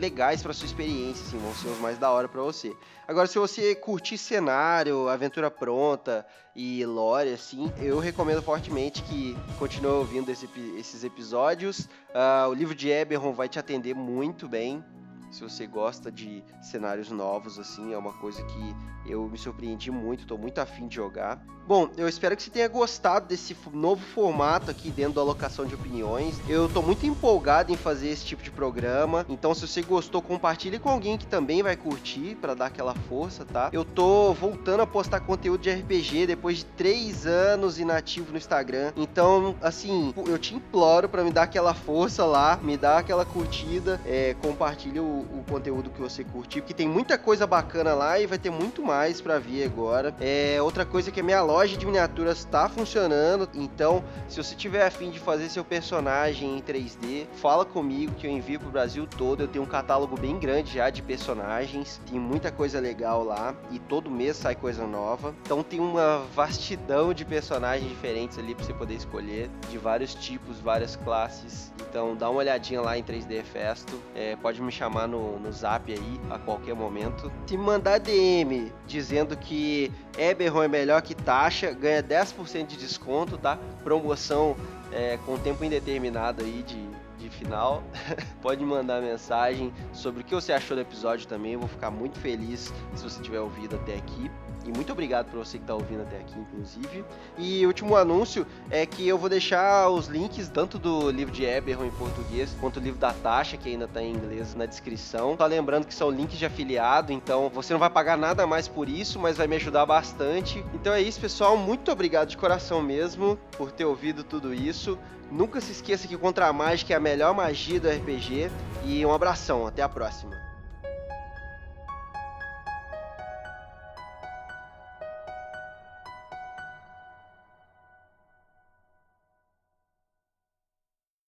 legais 0.00 0.42
para 0.42 0.52
sua 0.52 0.66
experiência, 0.66 1.24
assim, 1.26 1.38
vão 1.38 1.54
ser 1.54 1.68
os 1.68 1.78
mais 1.78 1.98
da 1.98 2.10
hora 2.10 2.26
para 2.26 2.40
você. 2.42 2.74
Agora, 3.06 3.26
se 3.26 3.38
você 3.38 3.74
curtir 3.74 4.16
cenário, 4.16 5.08
aventura 5.08 5.50
pronta 5.50 6.26
e 6.56 6.84
lore, 6.86 7.32
assim, 7.32 7.70
eu 7.78 7.98
recomendo 7.98 8.42
fortemente 8.42 9.02
que 9.02 9.36
continue 9.58 9.92
ouvindo 9.92 10.30
esse, 10.30 10.48
esses 10.78 11.04
episódios. 11.04 11.80
Uh, 12.10 12.48
o 12.48 12.54
livro 12.54 12.74
de 12.74 12.88
Eberron 12.88 13.32
vai 13.32 13.48
te 13.48 13.58
atender 13.58 13.94
muito 13.94 14.48
bem. 14.48 14.82
Se 15.30 15.42
você 15.42 15.66
gosta 15.66 16.10
de 16.10 16.42
cenários 16.60 17.10
novos, 17.10 17.58
assim, 17.58 17.92
é 17.92 17.98
uma 17.98 18.12
coisa 18.12 18.42
que 18.42 18.76
eu 19.06 19.28
me 19.28 19.38
surpreendi 19.38 19.90
muito, 19.90 20.22
estou 20.22 20.36
muito 20.36 20.58
afim 20.58 20.88
de 20.88 20.96
jogar. 20.96 21.40
Bom, 21.66 21.88
eu 21.96 22.08
espero 22.08 22.36
que 22.36 22.42
você 22.42 22.50
tenha 22.50 22.66
gostado 22.66 23.28
desse 23.28 23.56
novo 23.72 24.02
formato 24.04 24.72
aqui 24.72 24.90
dentro 24.90 25.14
da 25.14 25.20
alocação 25.20 25.64
de 25.64 25.72
opiniões. 25.72 26.34
Eu 26.48 26.66
estou 26.66 26.82
muito 26.82 27.06
empolgado 27.06 27.72
em 27.72 27.76
fazer 27.76 28.08
esse 28.08 28.24
tipo 28.24 28.42
de 28.42 28.50
programa, 28.50 29.24
então 29.28 29.54
se 29.54 29.68
você 29.68 29.80
gostou, 29.80 30.20
compartilhe 30.20 30.80
com 30.80 30.88
alguém 30.88 31.16
que 31.16 31.26
também 31.26 31.62
vai 31.62 31.76
curtir 31.76 32.34
para 32.40 32.54
dar 32.54 32.66
aquela 32.66 32.92
força, 33.08 33.44
tá? 33.44 33.70
Eu 33.72 33.84
tô 33.84 34.32
voltando 34.34 34.80
a 34.80 34.86
postar 34.86 35.20
conteúdo 35.20 35.60
de 35.60 35.70
RPG 35.70 36.26
depois 36.26 36.58
de 36.58 36.64
três 36.64 37.24
anos 37.24 37.78
inativo 37.78 38.32
no 38.32 38.38
Instagram, 38.38 38.92
então 38.96 39.54
assim, 39.62 40.12
eu 40.26 40.38
te 40.38 40.56
imploro 40.56 41.08
para 41.08 41.22
me 41.22 41.30
dar 41.30 41.44
aquela 41.44 41.72
força 41.72 42.24
lá, 42.24 42.58
me 42.60 42.76
dar 42.76 42.98
aquela 42.98 43.24
curtida, 43.24 44.00
é, 44.04 44.34
compartilhe 44.42 44.98
o, 44.98 45.19
o 45.20 45.44
conteúdo 45.48 45.90
que 45.90 46.00
você 46.00 46.24
curtir, 46.24 46.60
porque 46.60 46.74
tem 46.74 46.88
muita 46.88 47.18
coisa 47.18 47.46
bacana 47.46 47.94
lá 47.94 48.18
e 48.18 48.26
vai 48.26 48.38
ter 48.38 48.50
muito 48.50 48.82
mais 48.82 49.20
para 49.20 49.38
vir 49.38 49.64
agora. 49.64 50.14
É 50.20 50.60
outra 50.62 50.84
coisa 50.84 51.10
que 51.10 51.20
a 51.20 51.22
minha 51.22 51.42
loja 51.42 51.76
de 51.76 51.86
miniaturas 51.86 52.38
está 52.38 52.68
funcionando, 52.68 53.48
então 53.54 54.02
se 54.28 54.36
você 54.36 54.54
tiver 54.54 54.86
afim 54.86 55.10
de 55.10 55.18
fazer 55.18 55.48
seu 55.48 55.64
personagem 55.64 56.58
em 56.58 56.62
3D, 56.62 57.26
fala 57.34 57.64
comigo 57.64 58.14
que 58.14 58.26
eu 58.26 58.30
envio 58.30 58.60
pro 58.60 58.70
Brasil 58.70 59.06
todo. 59.06 59.42
Eu 59.42 59.48
tenho 59.48 59.64
um 59.64 59.68
catálogo 59.68 60.18
bem 60.18 60.38
grande 60.38 60.74
já 60.74 60.90
de 60.90 61.02
personagens, 61.02 62.00
tem 62.10 62.18
muita 62.18 62.50
coisa 62.50 62.80
legal 62.80 63.24
lá 63.24 63.54
e 63.70 63.78
todo 63.78 64.10
mês 64.10 64.36
sai 64.36 64.54
coisa 64.54 64.86
nova. 64.86 65.34
Então 65.42 65.62
tem 65.62 65.80
uma 65.80 66.24
vastidão 66.34 67.12
de 67.12 67.24
personagens 67.24 67.88
diferentes 67.88 68.38
ali 68.38 68.54
para 68.54 68.64
você 68.64 68.72
poder 68.72 68.94
escolher, 68.94 69.50
de 69.70 69.78
vários 69.78 70.14
tipos, 70.14 70.58
várias 70.58 70.96
classes. 70.96 71.72
Então 71.88 72.14
dá 72.14 72.30
uma 72.30 72.38
olhadinha 72.38 72.80
lá 72.80 72.96
em 72.96 73.02
3D 73.02 73.42
Festo, 73.42 74.00
é, 74.14 74.36
pode 74.36 74.62
me 74.62 74.70
chamar 74.70 75.08
no, 75.10 75.38
no 75.38 75.52
zap 75.52 75.92
aí 75.92 76.20
a 76.30 76.38
qualquer 76.38 76.74
momento. 76.74 77.30
Se 77.46 77.56
mandar 77.56 77.98
DM 77.98 78.72
dizendo 78.86 79.36
que 79.36 79.92
Eberron 80.16 80.62
é 80.62 80.68
melhor 80.68 81.02
que 81.02 81.14
taxa, 81.14 81.72
ganha 81.72 82.02
10% 82.02 82.66
de 82.66 82.76
desconto, 82.76 83.36
tá? 83.36 83.58
Promoção 83.82 84.56
é, 84.92 85.18
com 85.26 85.36
tempo 85.38 85.64
indeterminado 85.64 86.42
aí 86.42 86.62
de, 86.66 86.88
de 87.18 87.28
final. 87.28 87.82
Pode 88.40 88.64
mandar 88.64 89.02
mensagem 89.02 89.72
sobre 89.92 90.22
o 90.22 90.24
que 90.24 90.34
você 90.34 90.52
achou 90.52 90.76
do 90.76 90.80
episódio 90.80 91.26
também. 91.26 91.52
Eu 91.52 91.60
vou 91.60 91.68
ficar 91.68 91.90
muito 91.90 92.18
feliz 92.18 92.72
se 92.94 93.02
você 93.02 93.20
tiver 93.20 93.40
ouvido 93.40 93.76
até 93.76 93.96
aqui. 93.96 94.30
E 94.64 94.72
muito 94.72 94.92
obrigado 94.92 95.30
por 95.30 95.38
você 95.38 95.56
que 95.58 95.64
está 95.64 95.74
ouvindo 95.74 96.02
até 96.02 96.18
aqui, 96.18 96.38
inclusive. 96.38 97.04
E 97.38 97.66
último 97.66 97.96
anúncio 97.96 98.46
é 98.70 98.84
que 98.84 99.06
eu 99.06 99.16
vou 99.16 99.28
deixar 99.28 99.88
os 99.88 100.06
links 100.06 100.48
tanto 100.48 100.78
do 100.78 101.10
livro 101.10 101.32
de 101.32 101.44
Eberron 101.44 101.84
em 101.84 101.90
português 101.90 102.54
quanto 102.60 102.78
o 102.78 102.82
livro 102.82 102.98
da 102.98 103.12
Tasha, 103.12 103.56
que 103.56 103.70
ainda 103.70 103.86
está 103.86 104.02
em 104.02 104.12
inglês, 104.12 104.54
na 104.54 104.66
descrição. 104.66 105.36
Só 105.36 105.46
lembrando 105.46 105.86
que 105.86 105.94
são 105.94 106.10
links 106.10 106.38
de 106.38 106.44
afiliado, 106.44 107.12
então 107.12 107.48
você 107.48 107.72
não 107.72 107.80
vai 107.80 107.90
pagar 107.90 108.18
nada 108.18 108.46
mais 108.46 108.68
por 108.68 108.88
isso, 108.88 109.18
mas 109.18 109.36
vai 109.36 109.46
me 109.46 109.56
ajudar 109.56 109.86
bastante. 109.86 110.64
Então 110.74 110.92
é 110.92 111.00
isso, 111.00 111.20
pessoal. 111.20 111.56
Muito 111.56 111.90
obrigado 111.90 112.28
de 112.28 112.36
coração 112.36 112.82
mesmo 112.82 113.38
por 113.56 113.72
ter 113.72 113.84
ouvido 113.84 114.22
tudo 114.22 114.52
isso. 114.52 114.98
Nunca 115.30 115.60
se 115.60 115.72
esqueça 115.72 116.08
que 116.08 116.16
Contra 116.16 116.48
a 116.48 116.52
Mágica 116.52 116.92
é 116.92 116.96
a 116.96 117.00
melhor 117.00 117.34
magia 117.34 117.80
do 117.80 117.88
RPG. 117.88 118.50
E 118.84 119.04
um 119.04 119.12
abração, 119.12 119.66
até 119.66 119.82
a 119.82 119.88
próxima. 119.88 120.39